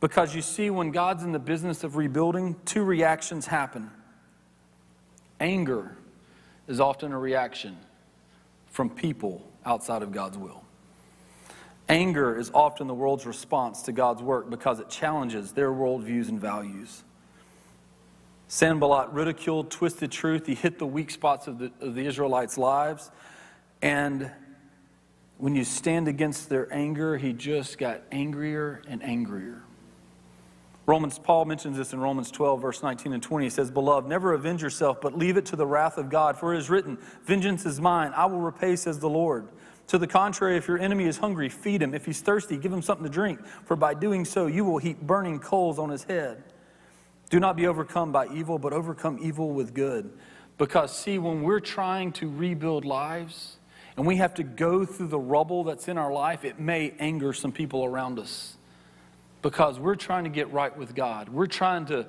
Because 0.00 0.34
you 0.34 0.40
see, 0.42 0.70
when 0.70 0.92
God's 0.92 1.22
in 1.22 1.32
the 1.32 1.38
business 1.38 1.84
of 1.84 1.96
rebuilding, 1.96 2.56
two 2.64 2.82
reactions 2.82 3.46
happen. 3.46 3.90
Anger 5.38 5.96
is 6.68 6.80
often 6.80 7.12
a 7.12 7.18
reaction, 7.18 7.76
from 8.68 8.88
people 8.88 9.46
outside 9.64 10.02
of 10.02 10.12
God's 10.12 10.38
will. 10.38 10.64
Anger 11.90 12.38
is 12.38 12.52
often 12.54 12.86
the 12.86 12.94
world's 12.94 13.26
response 13.26 13.82
to 13.82 13.92
God's 13.92 14.22
work 14.22 14.48
because 14.48 14.78
it 14.78 14.88
challenges 14.88 15.50
their 15.50 15.72
worldviews 15.72 16.28
and 16.28 16.40
values. 16.40 17.02
Sanballat 18.46 19.10
ridiculed, 19.10 19.72
twisted 19.72 20.12
truth. 20.12 20.46
He 20.46 20.54
hit 20.54 20.78
the 20.78 20.86
weak 20.86 21.10
spots 21.10 21.48
of 21.48 21.58
the, 21.58 21.72
of 21.80 21.96
the 21.96 22.06
Israelites' 22.06 22.56
lives. 22.56 23.10
And 23.82 24.30
when 25.38 25.56
you 25.56 25.64
stand 25.64 26.06
against 26.06 26.48
their 26.48 26.72
anger, 26.72 27.18
he 27.18 27.32
just 27.32 27.76
got 27.76 28.02
angrier 28.12 28.82
and 28.86 29.02
angrier. 29.02 29.60
Romans, 30.86 31.18
Paul 31.18 31.44
mentions 31.44 31.76
this 31.76 31.92
in 31.92 31.98
Romans 31.98 32.30
12, 32.30 32.62
verse 32.62 32.84
19 32.84 33.14
and 33.14 33.22
20. 33.22 33.46
He 33.46 33.50
says, 33.50 33.68
Beloved, 33.68 34.08
never 34.08 34.32
avenge 34.32 34.62
yourself, 34.62 35.00
but 35.00 35.18
leave 35.18 35.36
it 35.36 35.46
to 35.46 35.56
the 35.56 35.66
wrath 35.66 35.98
of 35.98 36.08
God. 36.08 36.38
For 36.38 36.54
it 36.54 36.58
is 36.58 36.70
written, 36.70 36.98
Vengeance 37.24 37.66
is 37.66 37.80
mine, 37.80 38.12
I 38.14 38.26
will 38.26 38.40
repay, 38.40 38.76
says 38.76 39.00
the 39.00 39.10
Lord. 39.10 39.48
To 39.90 39.98
the 39.98 40.06
contrary, 40.06 40.56
if 40.56 40.68
your 40.68 40.78
enemy 40.78 41.06
is 41.06 41.18
hungry, 41.18 41.48
feed 41.48 41.82
him. 41.82 41.94
If 41.94 42.06
he's 42.06 42.20
thirsty, 42.20 42.56
give 42.56 42.72
him 42.72 42.80
something 42.80 43.04
to 43.04 43.10
drink. 43.10 43.44
For 43.64 43.74
by 43.74 43.94
doing 43.94 44.24
so, 44.24 44.46
you 44.46 44.64
will 44.64 44.78
heap 44.78 45.00
burning 45.00 45.40
coals 45.40 45.80
on 45.80 45.90
his 45.90 46.04
head. 46.04 46.44
Do 47.28 47.40
not 47.40 47.56
be 47.56 47.66
overcome 47.66 48.12
by 48.12 48.28
evil, 48.28 48.56
but 48.56 48.72
overcome 48.72 49.18
evil 49.20 49.50
with 49.50 49.74
good. 49.74 50.12
Because, 50.58 50.96
see, 50.96 51.18
when 51.18 51.42
we're 51.42 51.58
trying 51.58 52.12
to 52.12 52.30
rebuild 52.30 52.84
lives 52.84 53.56
and 53.96 54.06
we 54.06 54.14
have 54.14 54.32
to 54.34 54.44
go 54.44 54.84
through 54.84 55.08
the 55.08 55.18
rubble 55.18 55.64
that's 55.64 55.88
in 55.88 55.98
our 55.98 56.12
life, 56.12 56.44
it 56.44 56.60
may 56.60 56.94
anger 57.00 57.32
some 57.32 57.50
people 57.50 57.84
around 57.84 58.20
us 58.20 58.56
because 59.42 59.80
we're 59.80 59.96
trying 59.96 60.22
to 60.22 60.30
get 60.30 60.52
right 60.52 60.76
with 60.78 60.94
God. 60.94 61.28
We're 61.28 61.48
trying 61.48 61.86
to 61.86 62.06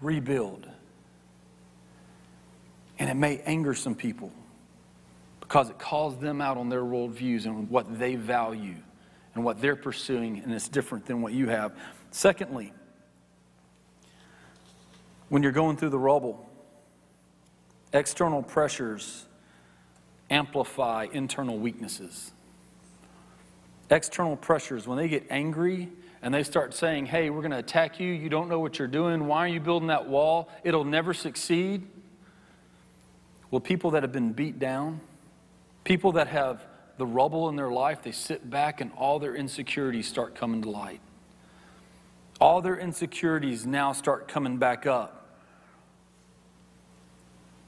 rebuild. 0.00 0.64
And 3.00 3.10
it 3.10 3.16
may 3.16 3.38
anger 3.38 3.74
some 3.74 3.96
people 3.96 4.30
because 5.50 5.68
it 5.68 5.80
calls 5.80 6.16
them 6.18 6.40
out 6.40 6.56
on 6.56 6.68
their 6.68 6.82
worldviews 6.82 7.44
and 7.44 7.68
what 7.68 7.98
they 7.98 8.14
value 8.14 8.76
and 9.34 9.44
what 9.44 9.60
they're 9.60 9.74
pursuing, 9.74 10.38
and 10.38 10.54
it's 10.54 10.68
different 10.68 11.06
than 11.06 11.22
what 11.22 11.32
you 11.32 11.48
have. 11.48 11.72
Secondly, 12.12 12.72
when 15.28 15.42
you're 15.42 15.50
going 15.50 15.76
through 15.76 15.88
the 15.88 15.98
rubble, 15.98 16.48
external 17.92 18.44
pressures 18.44 19.26
amplify 20.30 21.08
internal 21.12 21.58
weaknesses. 21.58 22.30
External 23.90 24.36
pressures, 24.36 24.86
when 24.86 24.96
they 24.98 25.08
get 25.08 25.26
angry 25.30 25.88
and 26.22 26.32
they 26.32 26.44
start 26.44 26.74
saying, 26.74 27.06
hey, 27.06 27.28
we're 27.28 27.40
going 27.40 27.50
to 27.50 27.58
attack 27.58 27.98
you, 27.98 28.12
you 28.12 28.28
don't 28.28 28.48
know 28.48 28.60
what 28.60 28.78
you're 28.78 28.86
doing, 28.86 29.26
why 29.26 29.38
are 29.38 29.48
you 29.48 29.58
building 29.58 29.88
that 29.88 30.08
wall? 30.08 30.48
It'll 30.62 30.84
never 30.84 31.12
succeed. 31.12 31.88
Well, 33.50 33.60
people 33.60 33.90
that 33.92 34.04
have 34.04 34.12
been 34.12 34.32
beat 34.32 34.60
down, 34.60 35.00
people 35.90 36.12
that 36.12 36.28
have 36.28 36.64
the 36.98 37.04
rubble 37.04 37.48
in 37.48 37.56
their 37.56 37.72
life, 37.72 38.00
they 38.00 38.12
sit 38.12 38.48
back 38.48 38.80
and 38.80 38.92
all 38.96 39.18
their 39.18 39.34
insecurities 39.34 40.06
start 40.06 40.36
coming 40.36 40.62
to 40.62 40.70
light. 40.70 41.00
All 42.40 42.62
their 42.62 42.76
insecurities 42.76 43.66
now 43.66 43.92
start 43.92 44.28
coming 44.28 44.56
back 44.56 44.86
up. 44.86 45.26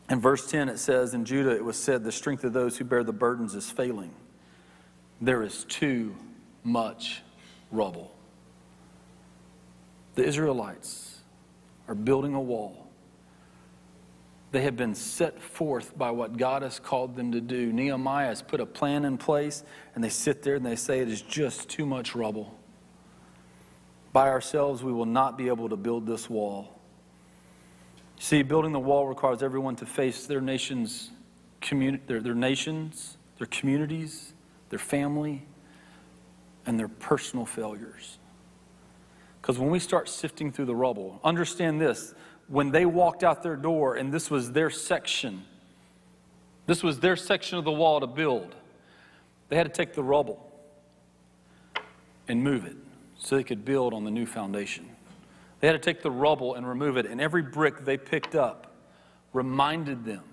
In 0.09 0.21
verse 0.21 0.49
10, 0.49 0.69
it 0.69 0.79
says, 0.79 1.15
In 1.15 1.25
Judah 1.25 1.51
it 1.51 1.65
was 1.65 1.77
said, 1.77 2.05
The 2.05 2.13
strength 2.13 2.45
of 2.45 2.53
those 2.53 2.77
who 2.77 2.85
bear 2.85 3.03
the 3.03 3.13
burdens 3.13 3.57
is 3.57 3.73
failing. 3.73 4.15
There 5.21 5.43
is 5.43 5.65
too 5.65 6.15
much 6.63 7.23
rubble. 7.73 8.15
The 10.15 10.23
Israelites 10.25 11.19
are 11.89 11.97
building 11.97 12.35
a 12.35 12.41
wall. 12.41 12.87
They 14.53 14.61
have 14.63 14.77
been 14.77 14.95
set 14.95 15.41
forth 15.41 15.97
by 15.97 16.11
what 16.11 16.37
God 16.37 16.61
has 16.61 16.79
called 16.79 17.17
them 17.17 17.33
to 17.33 17.41
do. 17.41 17.73
Nehemiah 17.73 18.27
has 18.27 18.43
put 18.43 18.61
a 18.61 18.67
plan 18.67 19.07
in 19.07 19.17
place, 19.17 19.65
and 19.95 20.05
they 20.05 20.11
sit 20.11 20.43
there 20.43 20.57
and 20.57 20.65
they 20.65 20.77
say, 20.77 21.01
It 21.01 21.09
is 21.09 21.23
just 21.23 21.71
too 21.71 21.87
much 21.87 22.15
rubble. 22.15 22.55
By 24.13 24.29
ourselves, 24.29 24.83
we 24.83 24.93
will 24.93 25.07
not 25.07 25.39
be 25.39 25.49
able 25.49 25.71
to 25.71 25.77
build 25.77 26.07
this 26.07 26.29
wall. 26.29 26.79
See, 28.19 28.43
building 28.43 28.73
the 28.73 28.79
wall 28.79 29.09
requires 29.09 29.43
everyone 29.43 29.75
to 29.77 29.87
face 29.87 30.27
their 30.27 30.43
nation's 30.43 31.11
communi- 31.63 32.07
their, 32.07 32.21
their 32.21 32.35
nations, 32.35 33.17
their 33.39 33.47
communities, 33.47 34.35
their 34.69 34.79
family, 34.79 35.47
and 36.67 36.79
their 36.79 36.89
personal 36.89 37.47
failures. 37.47 38.19
Because 39.41 39.59
when 39.59 39.71
we 39.71 39.79
start 39.79 40.09
sifting 40.09 40.53
through 40.53 40.67
the 40.67 40.77
rubble, 40.77 41.21
understand 41.25 41.81
this 41.81 42.15
when 42.53 42.71
they 42.71 42.85
walked 42.85 43.25
out 43.25 43.43
their 43.43 43.57
door 43.57 43.95
and 43.95 44.13
this 44.13 44.31
was 44.31 44.53
their 44.53 44.69
section, 44.69 45.43
this 46.67 46.83
was 46.83 47.01
their 47.01 47.17
section 47.17 47.57
of 47.57 47.65
the 47.65 47.73
wall 47.73 47.99
to 47.99 48.07
build, 48.07 48.55
they 49.49 49.57
had 49.57 49.67
to 49.67 49.73
take 49.73 49.95
the 49.95 50.03
rubble 50.03 50.53
and 52.29 52.45
move 52.45 52.67
it 52.67 52.77
so 53.17 53.37
they 53.37 53.43
could 53.43 53.65
build 53.65 53.95
on 53.95 54.05
the 54.05 54.11
new 54.11 54.27
foundation. 54.27 54.87
They 55.61 55.67
had 55.67 55.73
to 55.73 55.79
take 55.79 56.03
the 56.03 56.11
rubble 56.11 56.55
and 56.55 56.69
remove 56.69 56.99
it, 56.99 57.07
and 57.07 57.23
every 57.23 57.41
brick 57.41 57.87
they 57.87 57.97
picked 57.97 58.35
up 58.35 58.75
reminded 59.33 60.05
them 60.05 60.25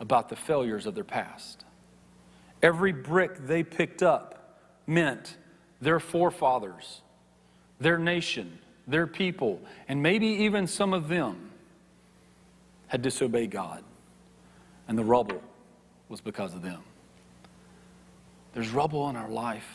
about 0.00 0.30
the 0.30 0.36
failures 0.36 0.86
of 0.86 0.94
their 0.94 1.04
past. 1.04 1.66
Every 2.62 2.92
brick 2.92 3.46
they 3.46 3.62
picked 3.62 4.02
up 4.02 4.56
meant 4.86 5.36
their 5.82 6.00
forefathers 6.00 7.02
their 7.78 7.98
nation, 7.98 8.58
their 8.90 9.06
people, 9.06 9.60
and 9.88 10.02
maybe 10.02 10.26
even 10.26 10.66
some 10.66 10.92
of 10.92 11.08
them 11.08 11.50
had 12.88 13.02
disobeyed 13.02 13.50
God. 13.50 13.84
And 14.88 14.98
the 14.98 15.04
rubble 15.04 15.40
was 16.08 16.20
because 16.20 16.54
of 16.54 16.62
them. 16.62 16.82
There's 18.52 18.70
rubble 18.70 19.08
in 19.08 19.16
our 19.16 19.28
life. 19.28 19.68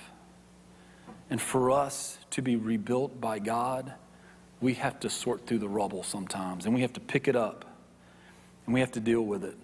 And 1.30 1.42
for 1.42 1.72
us 1.72 2.18
to 2.32 2.42
be 2.42 2.58
rebuilt 2.58 3.22
by 3.22 3.40
God, 3.40 3.94
we 4.60 4.74
have 4.74 5.00
to 5.00 5.10
sort 5.10 5.48
through 5.48 5.60
the 5.60 5.70
rubble 5.70 6.04
sometimes. 6.04 6.66
And 6.66 6.76
we 6.76 6.82
have 6.82 6.94
to 6.94 7.00
pick 7.00 7.30
it 7.30 7.38
up. 7.38 7.64
And 8.66 8.74
we 8.74 8.82
have 8.82 8.92
to 8.92 9.00
deal 9.00 9.22
with 9.22 9.46
it 9.46 9.58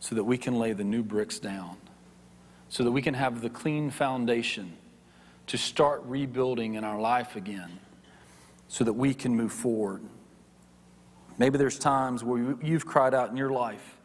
so 0.00 0.16
that 0.16 0.24
we 0.24 0.36
can 0.36 0.58
lay 0.58 0.72
the 0.72 0.84
new 0.84 1.04
bricks 1.04 1.38
down. 1.38 1.76
So 2.68 2.82
that 2.82 2.90
we 2.90 3.02
can 3.02 3.14
have 3.14 3.40
the 3.40 3.50
clean 3.50 3.90
foundation 3.90 4.76
to 5.46 5.56
start 5.56 6.02
rebuilding 6.04 6.74
in 6.74 6.84
our 6.84 7.00
life 7.00 7.36
again 7.36 7.78
so 8.70 8.84
that 8.84 8.92
we 8.92 9.12
can 9.12 9.36
move 9.36 9.52
forward. 9.52 10.00
Maybe 11.38 11.58
there's 11.58 11.78
times 11.78 12.22
where 12.22 12.56
you've 12.62 12.86
cried 12.86 13.14
out 13.14 13.28
in 13.28 13.36
your 13.36 13.50
life, 13.50 13.98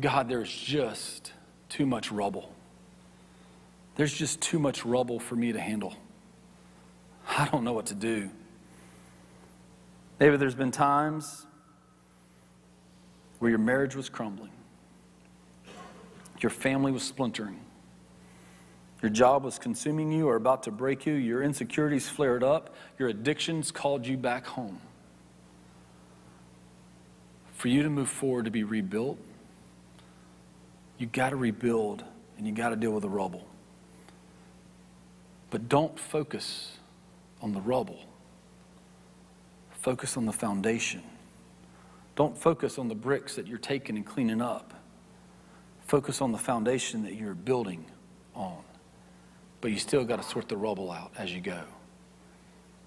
God, 0.00 0.30
there's 0.30 0.50
just 0.50 1.34
too 1.68 1.84
much 1.84 2.10
rubble. 2.10 2.54
There's 3.96 4.14
just 4.14 4.40
too 4.40 4.58
much 4.58 4.86
rubble 4.86 5.20
for 5.20 5.36
me 5.36 5.52
to 5.52 5.60
handle. 5.60 5.94
I 7.28 7.48
don't 7.52 7.62
know 7.62 7.74
what 7.74 7.86
to 7.86 7.94
do. 7.94 8.30
Maybe 10.18 10.38
there's 10.38 10.54
been 10.54 10.70
times 10.70 11.44
where 13.40 13.50
your 13.50 13.58
marriage 13.58 13.94
was 13.94 14.08
crumbling, 14.08 14.52
your 16.40 16.50
family 16.50 16.92
was 16.92 17.02
splintering, 17.02 17.60
your 19.02 19.10
job 19.10 19.44
was 19.44 19.58
consuming 19.58 20.12
you 20.12 20.28
or 20.28 20.36
about 20.36 20.64
to 20.64 20.70
break 20.70 21.06
you. 21.06 21.14
Your 21.14 21.42
insecurities 21.42 22.08
flared 22.08 22.44
up. 22.44 22.74
Your 22.98 23.08
addictions 23.08 23.70
called 23.72 24.06
you 24.06 24.16
back 24.16 24.46
home. 24.46 24.80
For 27.54 27.68
you 27.68 27.82
to 27.82 27.90
move 27.90 28.08
forward 28.08 28.44
to 28.44 28.50
be 28.50 28.64
rebuilt, 28.64 29.18
you 30.98 31.06
got 31.06 31.30
to 31.30 31.36
rebuild 31.36 32.04
and 32.36 32.46
you 32.46 32.52
got 32.52 32.70
to 32.70 32.76
deal 32.76 32.92
with 32.92 33.02
the 33.02 33.08
rubble. 33.08 33.46
But 35.50 35.68
don't 35.68 35.98
focus 35.98 36.72
on 37.42 37.52
the 37.52 37.60
rubble. 37.60 38.00
Focus 39.80 40.16
on 40.18 40.26
the 40.26 40.32
foundation. 40.32 41.02
Don't 42.16 42.36
focus 42.36 42.78
on 42.78 42.88
the 42.88 42.94
bricks 42.94 43.36
that 43.36 43.46
you're 43.46 43.58
taking 43.58 43.96
and 43.96 44.04
cleaning 44.04 44.42
up. 44.42 44.74
Focus 45.86 46.20
on 46.20 46.32
the 46.32 46.38
foundation 46.38 47.02
that 47.04 47.14
you're 47.14 47.34
building 47.34 47.86
on 48.34 48.62
but 49.60 49.70
you 49.70 49.78
still 49.78 50.04
got 50.04 50.16
to 50.16 50.28
sort 50.28 50.48
the 50.48 50.56
rubble 50.56 50.90
out 50.90 51.12
as 51.18 51.32
you 51.32 51.40
go. 51.40 51.62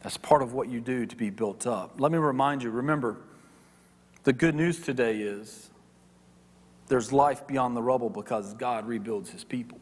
That's 0.01 0.17
part 0.17 0.41
of 0.41 0.53
what 0.53 0.69
you 0.69 0.81
do 0.81 1.05
to 1.05 1.15
be 1.15 1.29
built 1.29 1.65
up. 1.65 1.95
Let 1.97 2.11
me 2.11 2.17
remind 2.17 2.63
you 2.63 2.69
remember, 2.69 3.17
the 4.23 4.33
good 4.33 4.55
news 4.55 4.79
today 4.79 5.19
is 5.19 5.69
there's 6.87 7.13
life 7.13 7.47
beyond 7.47 7.75
the 7.75 7.81
rubble 7.81 8.09
because 8.09 8.53
God 8.53 8.87
rebuilds 8.87 9.29
his 9.29 9.43
people. 9.43 9.79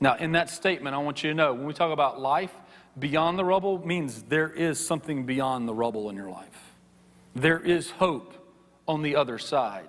Now, 0.00 0.16
in 0.16 0.32
that 0.32 0.50
statement, 0.50 0.94
I 0.94 0.98
want 0.98 1.22
you 1.24 1.30
to 1.30 1.34
know 1.34 1.54
when 1.54 1.66
we 1.66 1.72
talk 1.72 1.92
about 1.92 2.20
life 2.20 2.52
beyond 2.98 3.38
the 3.38 3.44
rubble, 3.44 3.84
means 3.84 4.22
there 4.22 4.48
is 4.48 4.84
something 4.84 5.26
beyond 5.26 5.68
the 5.68 5.74
rubble 5.74 6.08
in 6.08 6.16
your 6.16 6.30
life. 6.30 6.72
There 7.34 7.58
is 7.58 7.90
hope 7.90 8.34
on 8.88 9.02
the 9.02 9.16
other 9.16 9.38
side. 9.38 9.88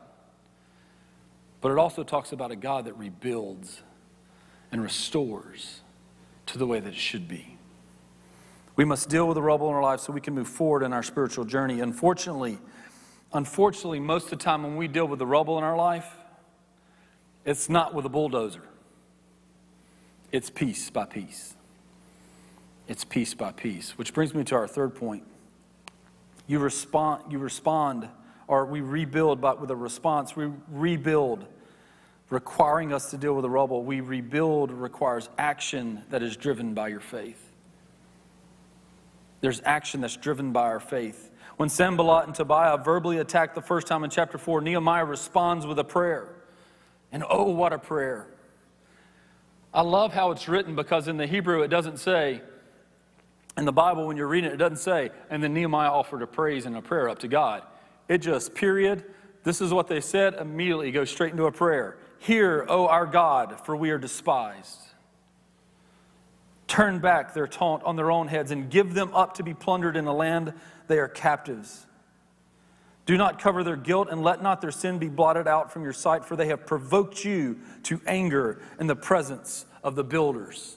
But 1.62 1.72
it 1.72 1.78
also 1.78 2.04
talks 2.04 2.32
about 2.32 2.52
a 2.52 2.56
God 2.56 2.86
that 2.86 2.98
rebuilds 2.98 3.82
and 4.72 4.84
restores 4.84 5.82
to 6.48 6.58
the 6.58 6.68
way 6.68 6.80
that 6.80 6.90
it 6.90 6.96
should 6.96 7.28
be. 7.28 7.58
We 8.76 8.86
must 8.86 9.10
deal 9.10 9.28
with 9.28 9.36
the 9.36 9.42
rubble 9.42 9.70
in 9.70 9.76
our 9.76 9.82
lives 9.82 10.04
so 10.04 10.14
we 10.14 10.22
can 10.22 10.36
move 10.36 10.48
forward 10.48 10.84
in 10.84 10.94
our 10.94 11.04
spiritual 11.04 11.46
journey. 11.46 11.80
Unfortunately, 11.80 12.60
unfortunately, 13.34 14.00
most 14.00 14.26
of 14.26 14.30
the 14.32 14.36
time 14.38 14.64
when 14.64 14.76
we 14.76 14.88
deal 14.88 15.08
with 15.08 15.20
the 15.20 15.26
rubble 15.26 15.58
in 15.58 15.64
our 15.64 15.76
life, 15.76 16.08
It's 17.48 17.70
not 17.70 17.94
with 17.94 18.04
a 18.06 18.10
bulldozer, 18.10 18.64
it's 20.34 20.50
piece 20.50 20.90
by 20.90 21.06
piece. 21.06 21.56
It's 22.90 23.06
piece 23.06 23.34
by 23.34 23.54
piece. 23.54 23.98
Which 23.98 24.14
brings 24.14 24.34
me 24.34 24.44
to 24.46 24.56
our 24.56 24.68
third 24.68 24.96
point. 24.96 25.24
You 26.46 26.60
respond, 26.60 27.32
you 27.32 27.40
respond 27.40 28.10
or 28.48 28.66
we 28.66 28.82
rebuild 28.82 29.40
but 29.40 29.62
with 29.62 29.72
a 29.72 29.76
response. 29.76 30.36
We 30.36 30.52
rebuild, 30.70 31.46
requiring 32.30 32.94
us 32.94 33.12
to 33.12 33.18
deal 33.18 33.34
with 33.34 33.44
the 33.44 33.50
rubble. 33.50 33.84
We 33.84 34.02
rebuild 34.02 34.72
requires 34.72 35.30
action 35.38 36.04
that 36.10 36.22
is 36.22 36.36
driven 36.36 36.74
by 36.74 36.90
your 36.90 37.00
faith. 37.00 37.42
There's 39.40 39.62
action 39.64 40.02
that's 40.02 40.18
driven 40.18 40.52
by 40.52 40.64
our 40.64 40.80
faith. 40.80 41.32
When 41.58 41.70
Sanballat 41.70 42.28
and 42.28 42.36
Tobiah 42.36 42.78
verbally 42.78 43.18
attacked 43.18 43.56
the 43.56 43.62
first 43.62 43.88
time 43.88 44.04
in 44.04 44.10
chapter 44.10 44.38
4, 44.38 44.62
Nehemiah 44.62 45.06
responds 45.06 45.66
with 45.66 45.80
a 45.80 45.84
prayer. 45.84 46.30
And 47.12 47.24
oh, 47.30 47.52
what 47.52 47.74
a 47.74 47.80
prayer. 47.80 48.28
I 49.74 49.82
love 49.82 50.14
how 50.14 50.32
it's 50.32 50.48
written 50.48 50.76
because 50.76 51.08
in 51.08 51.18
the 51.18 51.28
Hebrew 51.28 51.62
it 51.62 51.70
doesn't 51.70 51.98
say, 51.98 52.42
in 53.58 53.66
the 53.66 53.72
Bible, 53.72 54.06
when 54.06 54.18
you're 54.18 54.28
reading 54.28 54.52
it, 54.52 54.54
it 54.54 54.58
doesn't 54.58 54.78
say, 54.78 55.10
and 55.30 55.42
then 55.42 55.54
Nehemiah 55.54 55.90
offered 55.90 56.22
a 56.22 56.28
praise 56.28 56.66
and 56.66 56.76
a 56.78 56.82
prayer 56.82 57.10
up 57.10 57.20
to 57.20 57.28
God. 57.28 57.64
It 58.08 58.20
just, 58.20 58.54
period. 58.54 59.04
This 59.44 59.62
is 59.62 59.74
what 59.74 59.88
they 59.88 60.02
said, 60.02 60.36
immediately 60.36 60.92
go 60.92 61.06
straight 61.06 61.32
into 61.32 61.46
a 61.46 61.52
prayer. 61.52 61.98
Hear, 62.20 62.66
O 62.68 62.88
our 62.88 63.06
God, 63.06 63.66
for 63.66 63.76
we 63.76 63.92
are 63.92 63.98
despised. 63.98 64.80
Turn 66.68 67.00
back 67.00 67.34
their 67.34 67.48
taunt 67.48 67.84
on 67.84 67.96
their 67.96 68.12
own 68.12 68.28
heads 68.28 68.52
and 68.52 68.70
give 68.70 68.94
them 68.94 69.14
up 69.16 69.36
to 69.36 69.44
be 69.44 69.54
plundered 69.54 69.96
in 69.96 70.06
a 70.06 70.14
land 70.14 70.54
they 70.88 71.00
are 71.00 71.08
captives. 71.08 71.86
Do 73.06 73.18
not 73.18 73.40
cover 73.40 73.64
their 73.64 73.78
guilt 73.78 74.10
and 74.12 74.22
let 74.22 74.44
not 74.44 74.60
their 74.60 74.72
sin 74.72 75.00
be 75.00 75.08
blotted 75.08 75.48
out 75.48 75.72
from 75.72 75.84
your 75.84 75.94
sight, 75.94 76.26
for 76.26 76.36
they 76.36 76.48
have 76.48 76.66
provoked 76.66 77.24
you 77.24 77.60
to 77.84 78.02
anger 78.06 78.62
in 78.80 78.88
the 78.88 78.96
presence 78.98 79.66
of 79.82 79.96
the 79.96 80.04
builders. 80.04 80.76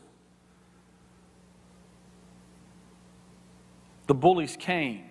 The 4.06 4.14
bullies 4.14 4.56
came 4.56 5.04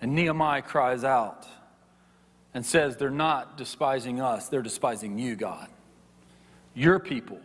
and 0.00 0.14
Nehemiah 0.14 0.62
cries 0.62 1.04
out 1.04 1.46
and 2.54 2.64
says, 2.64 2.96
They're 2.96 3.10
not 3.10 3.56
despising 3.56 4.20
us, 4.20 4.48
they're 4.48 4.62
despising 4.62 5.18
you, 5.18 5.36
God. 5.36 5.68
Your 6.74 6.98
people. 6.98 7.40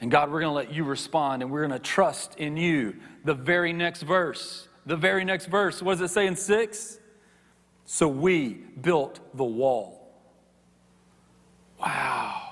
And 0.00 0.10
God, 0.10 0.30
we're 0.30 0.40
going 0.40 0.50
to 0.50 0.54
let 0.54 0.72
you 0.72 0.84
respond 0.84 1.42
and 1.42 1.50
we're 1.50 1.66
going 1.66 1.78
to 1.78 1.84
trust 1.84 2.36
in 2.36 2.56
you. 2.56 2.96
The 3.24 3.34
very 3.34 3.72
next 3.72 4.02
verse, 4.02 4.68
the 4.86 4.96
very 4.96 5.24
next 5.24 5.46
verse, 5.46 5.82
what 5.82 5.98
does 5.98 6.10
it 6.10 6.14
say 6.14 6.26
in 6.26 6.36
six? 6.36 7.00
So 7.84 8.06
we 8.06 8.50
built 8.80 9.18
the 9.34 9.44
wall. 9.44 10.12
Wow. 11.80 12.47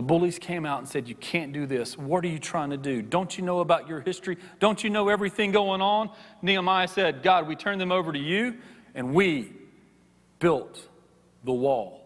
The 0.00 0.06
bullies 0.06 0.38
came 0.38 0.64
out 0.64 0.78
and 0.78 0.88
said, 0.88 1.08
You 1.08 1.14
can't 1.14 1.52
do 1.52 1.66
this. 1.66 1.98
What 1.98 2.24
are 2.24 2.28
you 2.28 2.38
trying 2.38 2.70
to 2.70 2.78
do? 2.78 3.02
Don't 3.02 3.36
you 3.36 3.44
know 3.44 3.60
about 3.60 3.86
your 3.86 4.00
history? 4.00 4.38
Don't 4.58 4.82
you 4.82 4.88
know 4.88 5.10
everything 5.10 5.52
going 5.52 5.82
on? 5.82 6.08
Nehemiah 6.40 6.88
said, 6.88 7.22
God, 7.22 7.46
we 7.46 7.54
turn 7.54 7.78
them 7.78 7.92
over 7.92 8.10
to 8.10 8.18
you, 8.18 8.56
and 8.94 9.12
we 9.12 9.52
built 10.38 10.88
the 11.44 11.52
wall. 11.52 12.02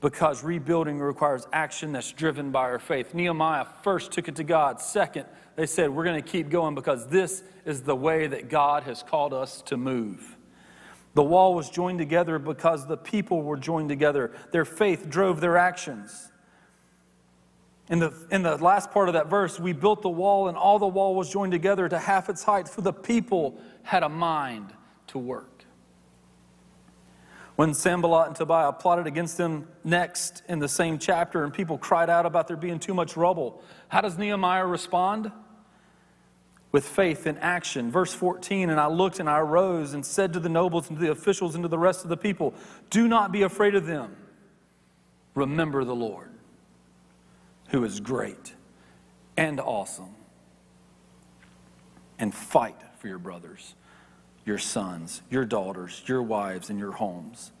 Because 0.00 0.42
rebuilding 0.42 0.98
requires 0.98 1.46
action 1.52 1.92
that's 1.92 2.10
driven 2.10 2.50
by 2.50 2.62
our 2.62 2.80
faith. 2.80 3.14
Nehemiah 3.14 3.66
first 3.84 4.10
took 4.10 4.26
it 4.26 4.34
to 4.34 4.42
God. 4.42 4.80
Second, 4.80 5.26
they 5.54 5.66
said, 5.66 5.90
We're 5.90 6.02
going 6.02 6.20
to 6.20 6.28
keep 6.28 6.50
going 6.50 6.74
because 6.74 7.06
this 7.06 7.44
is 7.64 7.82
the 7.82 7.94
way 7.94 8.26
that 8.26 8.48
God 8.48 8.82
has 8.82 9.04
called 9.04 9.32
us 9.32 9.62
to 9.66 9.76
move. 9.76 10.36
The 11.14 11.22
wall 11.22 11.54
was 11.54 11.70
joined 11.70 12.00
together 12.00 12.40
because 12.40 12.88
the 12.88 12.96
people 12.96 13.40
were 13.40 13.56
joined 13.56 13.88
together. 13.88 14.32
Their 14.50 14.64
faith 14.64 15.08
drove 15.08 15.40
their 15.40 15.56
actions. 15.56 16.29
In 17.90 17.98
the, 17.98 18.14
in 18.30 18.42
the 18.42 18.56
last 18.56 18.92
part 18.92 19.08
of 19.08 19.14
that 19.14 19.26
verse, 19.26 19.58
we 19.58 19.72
built 19.72 20.02
the 20.02 20.08
wall, 20.08 20.46
and 20.46 20.56
all 20.56 20.78
the 20.78 20.86
wall 20.86 21.16
was 21.16 21.28
joined 21.28 21.50
together 21.50 21.88
to 21.88 21.98
half 21.98 22.28
its 22.28 22.44
height, 22.44 22.68
for 22.68 22.82
the 22.82 22.92
people 22.92 23.60
had 23.82 24.04
a 24.04 24.08
mind 24.08 24.72
to 25.08 25.18
work. 25.18 25.64
When 27.56 27.74
Sanballat 27.74 28.28
and 28.28 28.36
Tobiah 28.36 28.72
plotted 28.72 29.08
against 29.08 29.36
them 29.36 29.66
next 29.82 30.44
in 30.48 30.60
the 30.60 30.68
same 30.68 31.00
chapter, 31.00 31.42
and 31.42 31.52
people 31.52 31.78
cried 31.78 32.08
out 32.08 32.26
about 32.26 32.46
there 32.46 32.56
being 32.56 32.78
too 32.78 32.94
much 32.94 33.16
rubble, 33.16 33.60
how 33.88 34.00
does 34.00 34.16
Nehemiah 34.16 34.64
respond? 34.64 35.32
With 36.70 36.86
faith 36.86 37.26
and 37.26 37.40
action. 37.40 37.90
Verse 37.90 38.14
14, 38.14 38.70
and 38.70 38.78
I 38.78 38.86
looked 38.86 39.18
and 39.18 39.28
I 39.28 39.40
arose 39.40 39.94
and 39.94 40.06
said 40.06 40.32
to 40.34 40.40
the 40.40 40.48
nobles 40.48 40.88
and 40.88 40.96
to 40.96 41.04
the 41.04 41.10
officials 41.10 41.56
and 41.56 41.64
to 41.64 41.68
the 41.68 41.78
rest 41.78 42.04
of 42.04 42.08
the 42.08 42.16
people, 42.16 42.54
Do 42.88 43.08
not 43.08 43.32
be 43.32 43.42
afraid 43.42 43.74
of 43.74 43.86
them. 43.86 44.16
Remember 45.34 45.82
the 45.82 45.96
Lord 45.96 46.29
who 47.70 47.84
is 47.84 48.00
great 48.00 48.54
and 49.36 49.60
awesome. 49.60 50.14
And 52.18 52.34
fight 52.34 52.76
for 52.98 53.08
your 53.08 53.18
brothers, 53.18 53.74
your 54.44 54.58
sons, 54.58 55.22
your 55.30 55.44
daughters, 55.44 56.02
your 56.06 56.22
wives, 56.22 56.68
and 56.68 56.78
your 56.78 56.92
homes. 56.92 57.52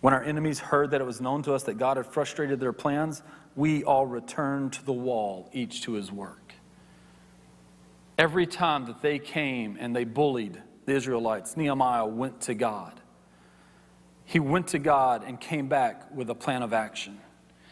When 0.00 0.14
our 0.14 0.22
enemies 0.22 0.58
heard 0.58 0.90
that 0.92 1.00
it 1.00 1.04
was 1.04 1.20
known 1.20 1.42
to 1.42 1.54
us 1.54 1.64
that 1.64 1.78
God 1.78 1.96
had 1.96 2.06
frustrated 2.06 2.60
their 2.60 2.72
plans, 2.72 3.22
we 3.56 3.84
all 3.84 4.06
returned 4.06 4.72
to 4.74 4.84
the 4.84 4.92
wall, 4.92 5.50
each 5.52 5.82
to 5.82 5.92
his 5.92 6.10
work. 6.10 6.54
Every 8.16 8.46
time 8.46 8.86
that 8.86 9.02
they 9.02 9.18
came 9.18 9.76
and 9.78 9.94
they 9.94 10.04
bullied 10.04 10.62
the 10.86 10.92
Israelites, 10.92 11.56
Nehemiah 11.56 12.06
went 12.06 12.40
to 12.42 12.54
God. 12.54 13.00
He 14.24 14.38
went 14.38 14.68
to 14.68 14.78
God 14.78 15.24
and 15.26 15.40
came 15.40 15.68
back 15.68 16.14
with 16.14 16.30
a 16.30 16.34
plan 16.34 16.62
of 16.62 16.72
action. 16.72 17.18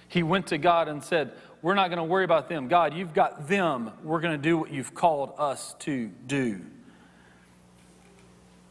He 0.08 0.22
went 0.22 0.48
to 0.48 0.58
God 0.58 0.88
and 0.88 1.02
said, 1.02 1.32
we're 1.62 1.74
not 1.74 1.88
going 1.88 1.98
to 1.98 2.04
worry 2.04 2.24
about 2.24 2.48
them. 2.48 2.66
God, 2.66 2.92
you've 2.92 3.14
got 3.14 3.48
them. 3.48 3.92
We're 4.02 4.20
going 4.20 4.36
to 4.36 4.42
do 4.42 4.58
what 4.58 4.72
you've 4.72 4.94
called 4.94 5.32
us 5.38 5.74
to 5.80 6.08
do. 6.26 6.60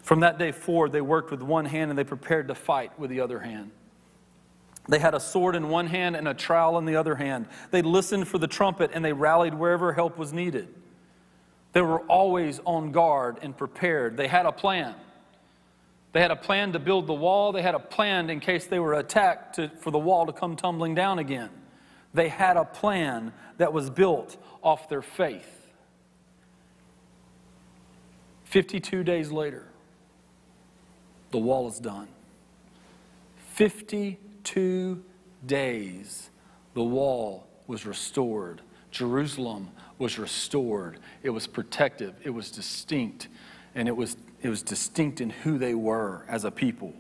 From 0.04 0.20
that 0.20 0.38
day 0.38 0.52
forward, 0.52 0.92
they 0.92 1.02
worked 1.02 1.32
with 1.32 1.42
one 1.42 1.66
hand 1.66 1.90
and 1.90 1.98
they 1.98 2.04
prepared 2.04 2.50
to 2.50 2.56
fight 2.56 3.00
with 3.00 3.10
the 3.10 3.22
other 3.22 3.40
hand. 3.40 3.72
They 4.90 5.00
had 5.00 5.14
a 5.14 5.20
sword 5.20 5.56
in 5.56 5.70
one 5.70 5.88
hand 5.88 6.18
and 6.18 6.28
a 6.28 6.34
trowel 6.34 6.78
in 6.78 6.86
the 6.86 6.98
other 6.98 7.16
hand. 7.16 7.48
They 7.70 7.82
listened 7.82 8.28
for 8.28 8.40
the 8.40 8.48
trumpet 8.48 8.92
and 8.94 9.06
they 9.06 9.14
rallied 9.14 9.54
wherever 9.54 9.94
help 9.94 10.18
was 10.18 10.34
needed. 10.34 10.68
They 11.72 11.82
were 11.82 12.02
always 12.02 12.60
on 12.66 12.92
guard 12.92 13.38
and 13.42 13.56
prepared. 13.56 14.18
They 14.18 14.28
had 14.28 14.46
a 14.46 14.52
plan. 14.52 14.96
They 16.12 16.20
had 16.20 16.32
a 16.32 16.36
plan 16.36 16.74
to 16.74 16.80
build 16.80 17.08
the 17.08 17.14
wall. 17.14 17.54
They 17.54 17.62
had 17.62 17.76
a 17.76 17.80
plan 17.80 18.30
in 18.30 18.42
case 18.42 18.66
they 18.66 18.80
were 18.80 18.96
attacked 18.96 19.56
to, 19.56 19.70
for 19.80 19.92
the 19.92 20.00
wall 20.00 20.26
to 20.26 20.34
come 20.34 20.58
tumbling 20.58 20.94
down 20.94 21.20
again. 21.20 21.52
They 22.14 22.30
had 22.30 22.58
a 22.58 22.66
plan 22.66 23.34
that 23.58 23.74
was 23.74 23.90
built 23.90 24.38
off 24.62 24.90
their 24.90 25.02
faith. 25.02 25.68
52 28.46 29.04
days 29.04 29.32
later, 29.32 29.66
the 31.32 31.38
wall 31.38 31.70
is 31.70 31.80
done. 31.80 32.10
52 33.54 35.04
days, 35.46 36.30
the 36.74 36.84
wall 36.84 37.48
was 37.68 37.86
restored. 37.86 38.62
Jerusalem 38.92 39.70
was 39.98 40.20
restored. 40.20 41.00
It 41.24 41.30
was 41.30 41.48
protective, 41.48 42.16
it 42.24 42.32
was 42.32 42.52
distinct, 42.52 43.30
and 43.74 43.88
it 43.88 43.96
was, 43.96 44.18
it 44.42 44.50
was 44.50 44.62
distinct 44.62 45.22
in 45.22 45.30
who 45.30 45.58
they 45.58 45.74
were 45.74 46.26
as 46.28 46.44
a 46.44 46.52
people. 46.52 46.94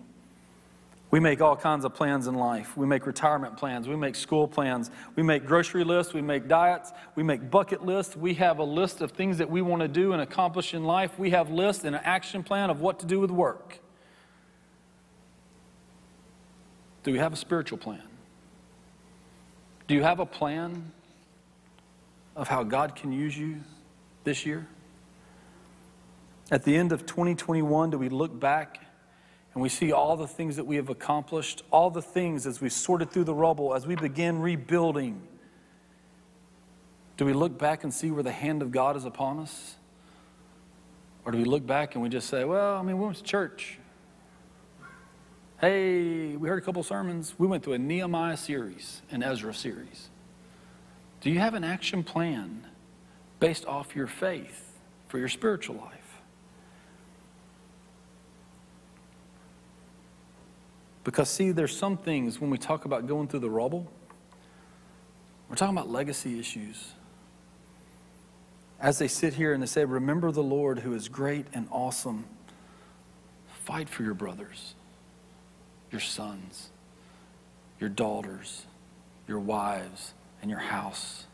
We 1.11 1.19
make 1.19 1.41
all 1.41 1.57
kinds 1.57 1.83
of 1.83 1.93
plans 1.93 2.27
in 2.27 2.35
life. 2.35 2.77
We 2.77 2.87
make 2.87 3.05
retirement 3.05 3.57
plans. 3.57 3.85
We 3.85 3.97
make 3.97 4.15
school 4.15 4.47
plans. 4.47 4.89
We 5.17 5.23
make 5.23 5.45
grocery 5.45 5.83
lists. 5.83 6.13
We 6.13 6.21
make 6.21 6.47
diets. 6.47 6.93
We 7.15 7.23
make 7.23 7.51
bucket 7.51 7.85
lists. 7.85 8.15
We 8.15 8.33
have 8.35 8.59
a 8.59 8.63
list 8.63 9.01
of 9.01 9.11
things 9.11 9.37
that 9.39 9.51
we 9.51 9.61
want 9.61 9.81
to 9.81 9.89
do 9.89 10.13
and 10.13 10.21
accomplish 10.21 10.73
in 10.73 10.85
life. 10.85 11.19
We 11.19 11.31
have 11.31 11.49
lists 11.49 11.83
and 11.83 11.95
an 11.95 12.01
action 12.05 12.43
plan 12.43 12.69
of 12.69 12.79
what 12.79 12.99
to 12.99 13.05
do 13.05 13.19
with 13.19 13.29
work. 13.29 13.79
Do 17.03 17.11
we 17.11 17.17
have 17.17 17.33
a 17.33 17.37
spiritual 17.37 17.77
plan? 17.77 18.03
Do 19.87 19.95
you 19.95 20.03
have 20.03 20.19
a 20.19 20.25
plan 20.25 20.93
of 22.37 22.47
how 22.47 22.63
God 22.63 22.95
can 22.95 23.11
use 23.11 23.37
you 23.37 23.57
this 24.23 24.45
year? 24.45 24.65
At 26.49 26.63
the 26.63 26.77
end 26.77 26.93
of 26.93 27.05
2021, 27.05 27.89
do 27.89 27.97
we 27.97 28.07
look 28.07 28.39
back 28.39 28.79
and 29.53 29.61
we 29.61 29.69
see 29.69 29.91
all 29.91 30.15
the 30.15 30.27
things 30.27 30.55
that 30.55 30.65
we 30.65 30.77
have 30.77 30.89
accomplished, 30.89 31.63
all 31.71 31.89
the 31.89 32.01
things 32.01 32.47
as 32.47 32.61
we 32.61 32.69
sorted 32.69 33.11
through 33.11 33.25
the 33.25 33.33
rubble, 33.33 33.73
as 33.73 33.85
we 33.85 33.95
begin 33.95 34.39
rebuilding. 34.39 35.21
Do 37.17 37.25
we 37.25 37.33
look 37.33 37.57
back 37.57 37.83
and 37.83 37.93
see 37.93 38.11
where 38.11 38.23
the 38.23 38.31
hand 38.31 38.61
of 38.61 38.71
God 38.71 38.95
is 38.95 39.05
upon 39.05 39.39
us? 39.39 39.75
Or 41.25 41.31
do 41.31 41.37
we 41.37 41.43
look 41.43 41.65
back 41.67 41.95
and 41.95 42.01
we 42.01 42.09
just 42.09 42.29
say, 42.29 42.45
well, 42.45 42.77
I 42.77 42.81
mean, 42.81 42.97
we 42.97 43.05
went 43.05 43.17
to 43.17 43.23
church. 43.23 43.77
Hey, 45.59 46.35
we 46.35 46.49
heard 46.49 46.57
a 46.57 46.65
couple 46.65 46.81
sermons. 46.81 47.35
We 47.37 47.45
went 47.45 47.63
through 47.63 47.73
a 47.73 47.77
Nehemiah 47.77 48.37
series, 48.37 49.03
an 49.11 49.21
Ezra 49.21 49.53
series. 49.53 50.09
Do 51.19 51.29
you 51.29 51.37
have 51.39 51.53
an 51.53 51.63
action 51.63 52.03
plan 52.03 52.65
based 53.39 53.65
off 53.67 53.95
your 53.95 54.07
faith 54.07 54.79
for 55.07 55.19
your 55.19 55.27
spiritual 55.27 55.75
life? 55.75 56.00
Because, 61.03 61.29
see, 61.29 61.51
there's 61.51 61.75
some 61.75 61.97
things 61.97 62.39
when 62.39 62.49
we 62.49 62.57
talk 62.57 62.85
about 62.85 63.07
going 63.07 63.27
through 63.27 63.39
the 63.39 63.49
rubble, 63.49 63.91
we're 65.49 65.55
talking 65.55 65.75
about 65.75 65.89
legacy 65.89 66.39
issues. 66.39 66.93
As 68.79 68.99
they 68.99 69.07
sit 69.07 69.33
here 69.33 69.53
and 69.53 69.61
they 69.61 69.67
say, 69.67 69.83
Remember 69.83 70.31
the 70.31 70.43
Lord 70.43 70.79
who 70.79 70.93
is 70.93 71.09
great 71.09 71.45
and 71.53 71.67
awesome, 71.71 72.25
fight 73.65 73.89
for 73.89 74.03
your 74.03 74.13
brothers, 74.13 74.75
your 75.91 76.01
sons, 76.01 76.69
your 77.79 77.89
daughters, 77.89 78.65
your 79.27 79.39
wives, 79.39 80.13
and 80.41 80.49
your 80.49 80.59
house. 80.59 81.25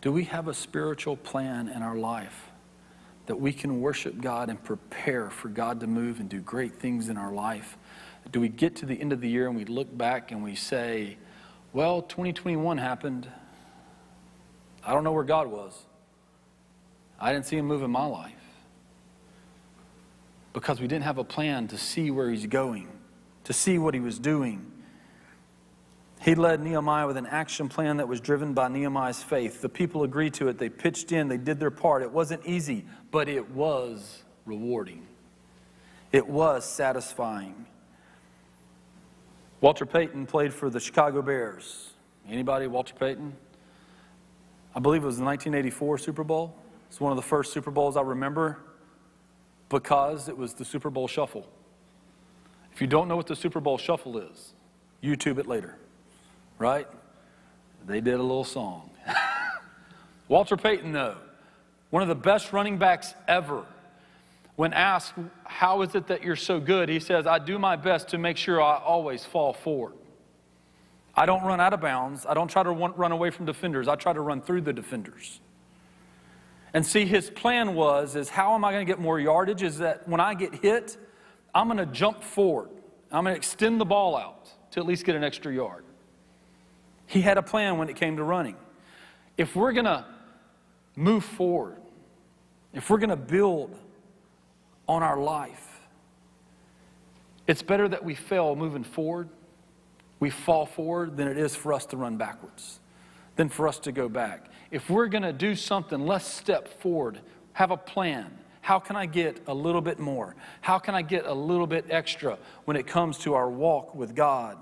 Do 0.00 0.12
we 0.12 0.24
have 0.24 0.46
a 0.46 0.54
spiritual 0.54 1.16
plan 1.16 1.68
in 1.68 1.82
our 1.82 1.96
life 1.96 2.50
that 3.26 3.40
we 3.40 3.52
can 3.52 3.80
worship 3.80 4.20
God 4.20 4.48
and 4.48 4.62
prepare 4.62 5.30
for 5.30 5.48
God 5.48 5.80
to 5.80 5.86
move 5.86 6.20
and 6.20 6.28
do 6.28 6.40
great 6.40 6.74
things 6.74 7.08
in 7.08 7.16
our 7.16 7.32
life? 7.32 7.76
Do 8.32 8.40
we 8.40 8.48
get 8.48 8.76
to 8.76 8.86
the 8.86 9.00
end 9.00 9.12
of 9.12 9.20
the 9.20 9.28
year 9.28 9.46
and 9.46 9.56
we 9.56 9.64
look 9.64 9.96
back 9.96 10.32
and 10.32 10.42
we 10.42 10.54
say, 10.54 11.16
well, 11.72 12.02
2021 12.02 12.78
happened. 12.78 13.28
I 14.84 14.92
don't 14.92 15.04
know 15.04 15.12
where 15.12 15.24
God 15.24 15.48
was. 15.48 15.86
I 17.20 17.32
didn't 17.32 17.46
see 17.46 17.56
him 17.56 17.66
move 17.66 17.82
in 17.82 17.90
my 17.90 18.04
life 18.04 18.32
because 20.52 20.80
we 20.80 20.86
didn't 20.86 21.04
have 21.04 21.18
a 21.18 21.24
plan 21.24 21.68
to 21.68 21.78
see 21.78 22.10
where 22.10 22.30
he's 22.30 22.46
going, 22.46 22.88
to 23.44 23.52
see 23.52 23.78
what 23.78 23.94
he 23.94 24.00
was 24.00 24.18
doing. 24.18 24.72
He 26.22 26.34
led 26.34 26.62
Nehemiah 26.62 27.06
with 27.06 27.18
an 27.18 27.26
action 27.26 27.68
plan 27.68 27.98
that 27.98 28.08
was 28.08 28.20
driven 28.20 28.54
by 28.54 28.68
Nehemiah's 28.68 29.22
faith. 29.22 29.60
The 29.60 29.68
people 29.68 30.02
agreed 30.02 30.34
to 30.34 30.48
it. 30.48 30.58
They 30.58 30.68
pitched 30.68 31.12
in, 31.12 31.28
they 31.28 31.36
did 31.36 31.60
their 31.60 31.70
part. 31.70 32.02
It 32.02 32.10
wasn't 32.10 32.44
easy, 32.46 32.86
but 33.10 33.28
it 33.28 33.50
was 33.50 34.22
rewarding. 34.46 35.06
It 36.12 36.26
was 36.26 36.64
satisfying. 36.64 37.66
Walter 39.60 39.86
Payton 39.86 40.26
played 40.26 40.52
for 40.52 40.68
the 40.68 40.80
Chicago 40.80 41.22
Bears. 41.22 41.94
Anybody, 42.28 42.66
Walter 42.66 42.94
Payton? 42.94 43.34
I 44.74 44.80
believe 44.80 45.02
it 45.02 45.06
was 45.06 45.16
the 45.16 45.24
1984 45.24 45.98
Super 45.98 46.24
Bowl. 46.24 46.54
It's 46.88 47.00
one 47.00 47.10
of 47.10 47.16
the 47.16 47.22
first 47.22 47.52
Super 47.52 47.70
Bowls 47.70 47.96
I 47.96 48.02
remember 48.02 48.58
because 49.68 50.28
it 50.28 50.36
was 50.36 50.52
the 50.54 50.64
Super 50.64 50.90
Bowl 50.90 51.08
shuffle. 51.08 51.48
If 52.72 52.80
you 52.82 52.86
don't 52.86 53.08
know 53.08 53.16
what 53.16 53.26
the 53.26 53.36
Super 53.36 53.60
Bowl 53.60 53.78
shuffle 53.78 54.18
is, 54.18 54.52
YouTube 55.02 55.38
it 55.38 55.46
later, 55.46 55.78
right? 56.58 56.86
They 57.86 58.02
did 58.02 58.14
a 58.14 58.22
little 58.22 58.44
song. 58.44 58.90
Walter 60.28 60.56
Payton, 60.58 60.92
though, 60.92 61.16
one 61.88 62.02
of 62.02 62.08
the 62.08 62.14
best 62.14 62.52
running 62.52 62.76
backs 62.76 63.14
ever 63.26 63.64
when 64.56 64.72
asked, 64.72 65.14
How 65.44 65.82
is 65.82 65.94
it 65.94 66.08
that 66.08 66.22
you're 66.22 66.36
so 66.36 66.58
good? 66.58 66.88
He 66.88 67.00
says, 67.00 67.26
I 67.26 67.38
do 67.38 67.58
my 67.58 67.76
best 67.76 68.08
to 68.08 68.18
make 68.18 68.36
sure 68.36 68.60
I 68.60 68.78
always 68.78 69.24
fall 69.24 69.52
forward. 69.52 69.94
I 71.14 71.24
don't 71.24 71.44
run 71.44 71.60
out 71.60 71.72
of 71.72 71.80
bounds. 71.80 72.26
I 72.26 72.34
don't 72.34 72.48
try 72.48 72.62
to 72.62 72.70
run 72.70 73.12
away 73.12 73.30
from 73.30 73.46
defenders. 73.46 73.88
I 73.88 73.96
try 73.96 74.12
to 74.12 74.20
run 74.20 74.42
through 74.42 74.62
the 74.62 74.72
defenders. 74.72 75.40
And 76.74 76.84
see, 76.84 77.06
his 77.06 77.30
plan 77.30 77.74
was, 77.74 78.16
is 78.16 78.28
how 78.28 78.54
am 78.54 78.64
I 78.64 78.72
going 78.72 78.86
to 78.86 78.90
get 78.90 79.00
more 79.00 79.18
yardage? 79.18 79.62
Is 79.62 79.78
that 79.78 80.06
when 80.06 80.20
I 80.20 80.34
get 80.34 80.56
hit, 80.56 80.98
I'm 81.54 81.68
going 81.68 81.78
to 81.78 81.86
jump 81.86 82.22
forward. 82.22 82.68
I'm 83.10 83.24
going 83.24 83.34
to 83.34 83.38
extend 83.38 83.80
the 83.80 83.86
ball 83.86 84.14
out 84.14 84.50
to 84.72 84.80
at 84.80 84.86
least 84.86 85.06
get 85.06 85.16
an 85.16 85.24
extra 85.24 85.54
yard. 85.54 85.84
He 87.06 87.22
had 87.22 87.38
a 87.38 87.42
plan 87.42 87.78
when 87.78 87.88
it 87.88 87.96
came 87.96 88.16
to 88.16 88.24
running. 88.24 88.56
If 89.38 89.56
we're 89.56 89.72
going 89.72 89.86
to 89.86 90.04
move 90.96 91.24
forward, 91.24 91.78
if 92.74 92.90
we're 92.90 92.98
going 92.98 93.10
to 93.10 93.16
build 93.16 93.74
on 94.88 95.02
our 95.02 95.18
life. 95.18 95.80
It's 97.46 97.62
better 97.62 97.88
that 97.88 98.04
we 98.04 98.14
fail 98.14 98.56
moving 98.56 98.84
forward, 98.84 99.28
we 100.18 100.30
fall 100.30 100.66
forward, 100.66 101.16
than 101.16 101.28
it 101.28 101.38
is 101.38 101.54
for 101.54 101.72
us 101.72 101.86
to 101.86 101.96
run 101.96 102.16
backwards, 102.16 102.80
than 103.36 103.48
for 103.48 103.68
us 103.68 103.78
to 103.80 103.92
go 103.92 104.08
back. 104.08 104.46
If 104.70 104.90
we're 104.90 105.06
going 105.06 105.22
to 105.22 105.32
do 105.32 105.54
something, 105.54 106.06
let's 106.06 106.26
step 106.26 106.68
forward, 106.80 107.20
have 107.52 107.70
a 107.70 107.76
plan. 107.76 108.36
How 108.62 108.80
can 108.80 108.96
I 108.96 109.06
get 109.06 109.42
a 109.46 109.54
little 109.54 109.80
bit 109.80 110.00
more? 110.00 110.34
How 110.60 110.80
can 110.80 110.94
I 110.96 111.02
get 111.02 111.24
a 111.24 111.32
little 111.32 111.68
bit 111.68 111.86
extra 111.88 112.36
when 112.64 112.76
it 112.76 112.86
comes 112.86 113.18
to 113.18 113.34
our 113.34 113.48
walk 113.48 113.94
with 113.94 114.16
God? 114.16 114.58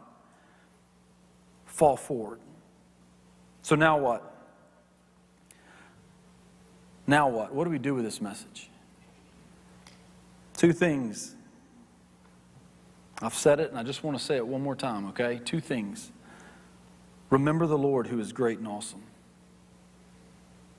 Fall 1.64 1.96
forward. 1.96 2.40
So 3.62 3.76
now 3.76 3.96
what? 3.96 4.30
Now 7.06 7.28
what? 7.28 7.54
What 7.54 7.64
do 7.64 7.70
we 7.70 7.78
do 7.78 7.94
with 7.94 8.04
this 8.04 8.20
message? 8.20 8.68
Two 10.57 10.73
things. 10.73 11.35
I've 13.21 13.35
said 13.35 13.61
it 13.61 13.71
and 13.71 13.79
I 13.79 13.83
just 13.83 14.03
want 14.03 14.19
to 14.19 14.23
say 14.23 14.37
it 14.37 14.47
one 14.47 14.62
more 14.62 14.77
time, 14.77 15.07
okay? 15.09 15.40
Two 15.45 15.61
things. 15.61 16.11
Remember 17.31 17.67
the 17.67 17.79
Lord 17.79 18.07
who 18.07 18.21
is 18.21 18.33
great 18.33 18.59
and 18.59 18.69
awesome. 18.69 19.03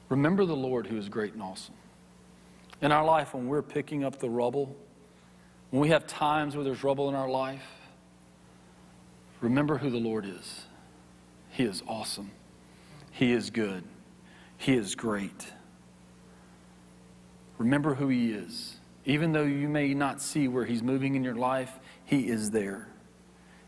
Remember 0.10 0.46
the 0.46 0.56
Lord 0.56 0.88
who 0.88 0.98
is 0.98 1.10
great 1.10 1.34
and 1.34 1.42
awesome. 1.42 1.76
In 2.82 2.92
our 2.92 3.04
life, 3.04 3.34
when 3.34 3.48
we're 3.48 3.62
picking 3.62 4.04
up 4.04 4.20
the 4.20 4.30
rubble, 4.30 4.76
when 5.72 5.82
we 5.82 5.90
have 5.90 6.06
times 6.06 6.56
where 6.56 6.64
there's 6.64 6.84
rubble 6.84 7.10
in 7.10 7.16
our 7.16 7.30
life, 7.30 7.66
remember 9.42 9.78
who 9.78 9.90
the 9.90 9.98
Lord 9.98 10.26
is. 10.26 10.66
He 11.50 11.64
is 11.64 11.82
awesome. 11.88 12.32
He 13.12 13.32
is 13.32 13.50
good. 13.50 13.84
He 14.58 14.76
is 14.76 14.96
great. 14.96 15.54
Remember 17.58 17.96
who 17.96 18.10
He 18.10 18.32
is. 18.32 18.78
Even 19.06 19.32
though 19.32 19.44
you 19.44 19.70
may 19.70 19.94
not 19.94 20.22
see 20.22 20.48
where 20.48 20.66
He's 20.66 20.82
moving 20.82 21.16
in 21.16 21.24
your 21.24 21.36
life, 21.36 21.80
He 22.04 22.28
is 22.28 22.52
there. 22.52 22.88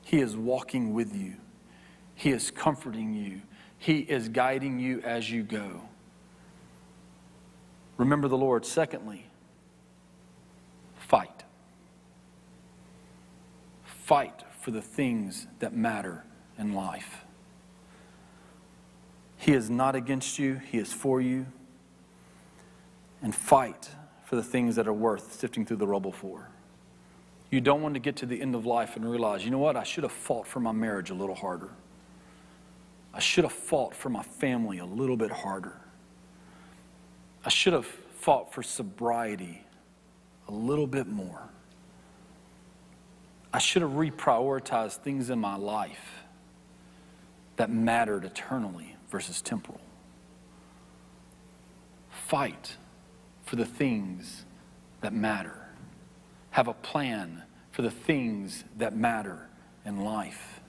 He 0.02 0.20
is 0.20 0.36
walking 0.36 0.94
with 0.94 1.16
you, 1.16 1.36
He 2.16 2.32
is 2.32 2.50
comforting 2.50 3.14
you, 3.14 3.42
He 3.78 4.00
is 4.00 4.30
guiding 4.30 4.80
you 4.80 5.02
as 5.02 5.30
you 5.30 5.44
go. 5.44 5.82
Remember 7.98 8.28
the 8.28 8.38
Lord. 8.38 8.66
Secondly, 8.66 9.26
fight. 10.96 11.44
Fight 13.84 14.44
for 14.62 14.72
the 14.72 14.82
things 14.82 15.48
that 15.60 15.76
matter 15.76 16.24
in 16.58 16.74
life. 16.74 17.26
He 19.38 19.54
is 19.54 19.70
not 19.70 19.96
against 19.96 20.40
you, 20.40 20.56
He 20.56 20.78
is 20.78 20.94
for 20.94 21.20
you. 21.22 21.48
And 23.22 23.34
fight 23.34 23.90
for 24.28 24.36
the 24.36 24.44
things 24.44 24.76
that 24.76 24.90
are 24.90 24.94
worth 24.94 25.32
sifting 25.32 25.66
through 25.66 25.78
the 25.78 25.88
rubble 25.88 26.12
for. 26.12 26.50
You 27.50 27.62
don't 27.62 27.82
want 27.82 27.94
to 27.94 28.02
get 28.02 28.18
to 28.18 28.26
the 28.26 28.42
end 28.42 28.56
of 28.56 28.66
life 28.66 28.98
and 28.98 29.10
realize, 29.10 29.46
you 29.46 29.52
know 29.52 29.58
what, 29.58 29.78
I 29.78 29.84
should 29.84 30.04
have 30.04 30.12
fought 30.12 30.46
for 30.46 30.60
my 30.60 30.74
marriage 30.74 31.12
a 31.12 31.14
little 31.14 31.34
harder. 31.34 31.70
I 33.14 33.22
should 33.22 33.46
have 33.46 33.54
fought 33.54 33.96
for 33.96 34.10
my 34.10 34.24
family 34.24 34.80
a 34.80 34.86
little 34.86 35.16
bit 35.16 35.32
harder. 35.32 35.80
I 37.46 37.48
should 37.48 37.72
have 37.72 37.86
fought 37.86 38.54
for 38.54 38.62
sobriety 38.62 39.64
a 40.50 40.52
little 40.52 40.88
bit 40.88 41.08
more. 41.08 41.48
I 43.54 43.60
should 43.60 43.82
have 43.82 43.92
reprioritized 43.92 44.98
things 44.98 45.30
in 45.30 45.40
my 45.40 45.56
life 45.56 46.26
that 47.56 47.72
mattered 47.72 48.26
eternally 48.26 48.98
versus 49.10 49.42
temporal. 49.42 49.80
Fight 52.10 52.76
for 53.48 53.56
the 53.56 53.66
things 53.66 54.46
that 55.02 55.14
matter. 55.14 55.70
Have 56.52 56.68
a 56.68 56.74
plan 56.74 57.44
for 57.72 57.82
the 57.82 57.90
things 57.90 58.66
that 58.78 58.96
matter 58.96 59.48
in 59.86 60.02
life. 60.02 60.60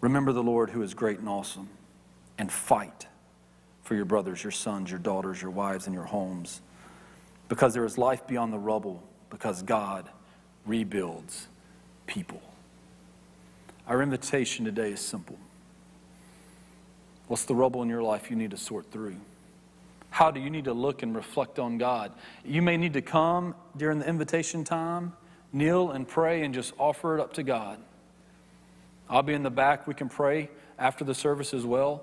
Remember 0.00 0.32
the 0.32 0.42
Lord 0.42 0.70
who 0.70 0.82
is 0.82 0.94
great 0.94 1.18
and 1.18 1.28
awesome, 1.28 1.68
and 2.38 2.50
fight 2.50 3.06
for 3.82 3.94
your 3.96 4.04
brothers, 4.04 4.44
your 4.44 4.52
sons, 4.52 4.88
your 4.90 5.00
daughters, 5.00 5.42
your 5.42 5.50
wives, 5.50 5.86
and 5.86 5.94
your 5.94 6.04
homes. 6.04 6.62
Because 7.48 7.74
there 7.74 7.84
is 7.84 7.98
life 7.98 8.26
beyond 8.26 8.52
the 8.52 8.58
rubble, 8.58 9.02
because 9.30 9.62
God 9.62 10.08
rebuilds 10.64 11.48
people. 12.06 12.40
Our 13.88 14.00
invitation 14.00 14.64
today 14.64 14.92
is 14.92 15.00
simple. 15.00 15.38
What's 17.26 17.44
the 17.44 17.54
rubble 17.54 17.82
in 17.82 17.88
your 17.88 18.02
life 18.02 18.30
you 18.30 18.36
need 18.36 18.52
to 18.52 18.56
sort 18.56 18.92
through? 18.92 19.16
How 20.10 20.30
do 20.30 20.40
you 20.40 20.50
need 20.50 20.64
to 20.64 20.72
look 20.72 21.02
and 21.02 21.14
reflect 21.14 21.58
on 21.58 21.78
God? 21.78 22.12
You 22.44 22.62
may 22.62 22.76
need 22.76 22.92
to 22.94 23.02
come 23.02 23.54
during 23.76 24.00
the 24.00 24.08
invitation 24.08 24.64
time, 24.64 25.12
kneel 25.52 25.92
and 25.92 26.06
pray, 26.06 26.42
and 26.42 26.52
just 26.52 26.74
offer 26.78 27.16
it 27.16 27.20
up 27.20 27.32
to 27.34 27.42
God. 27.42 27.78
I'll 29.08 29.22
be 29.22 29.34
in 29.34 29.42
the 29.42 29.50
back. 29.50 29.86
We 29.86 29.94
can 29.94 30.08
pray 30.08 30.50
after 30.78 31.04
the 31.04 31.14
service 31.14 31.54
as 31.54 31.64
well. 31.64 32.02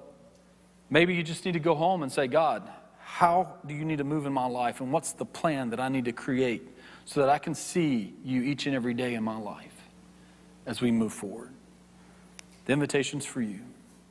Maybe 0.89 1.15
you 1.15 1.23
just 1.23 1.45
need 1.45 1.53
to 1.53 1.59
go 1.59 1.75
home 1.75 2.03
and 2.03 2.11
say, 2.11 2.27
God, 2.27 2.67
how 2.99 3.55
do 3.65 3.73
you 3.73 3.85
need 3.85 3.97
to 3.97 4.03
move 4.03 4.25
in 4.25 4.33
my 4.33 4.47
life? 4.47 4.81
And 4.81 4.91
what's 4.91 5.13
the 5.13 5.25
plan 5.25 5.69
that 5.71 5.79
I 5.79 5.89
need 5.89 6.05
to 6.05 6.11
create 6.11 6.67
so 7.05 7.21
that 7.21 7.29
I 7.29 7.37
can 7.39 7.55
see 7.55 8.13
you 8.23 8.41
each 8.41 8.67
and 8.67 8.75
every 8.75 8.93
day 8.93 9.15
in 9.15 9.23
my 9.23 9.37
life 9.37 9.75
as 10.65 10.81
we 10.81 10.91
move 10.91 11.13
forward? 11.13 11.49
The 12.65 12.73
invitation's 12.73 13.25
for 13.25 13.41
you. 13.41 13.61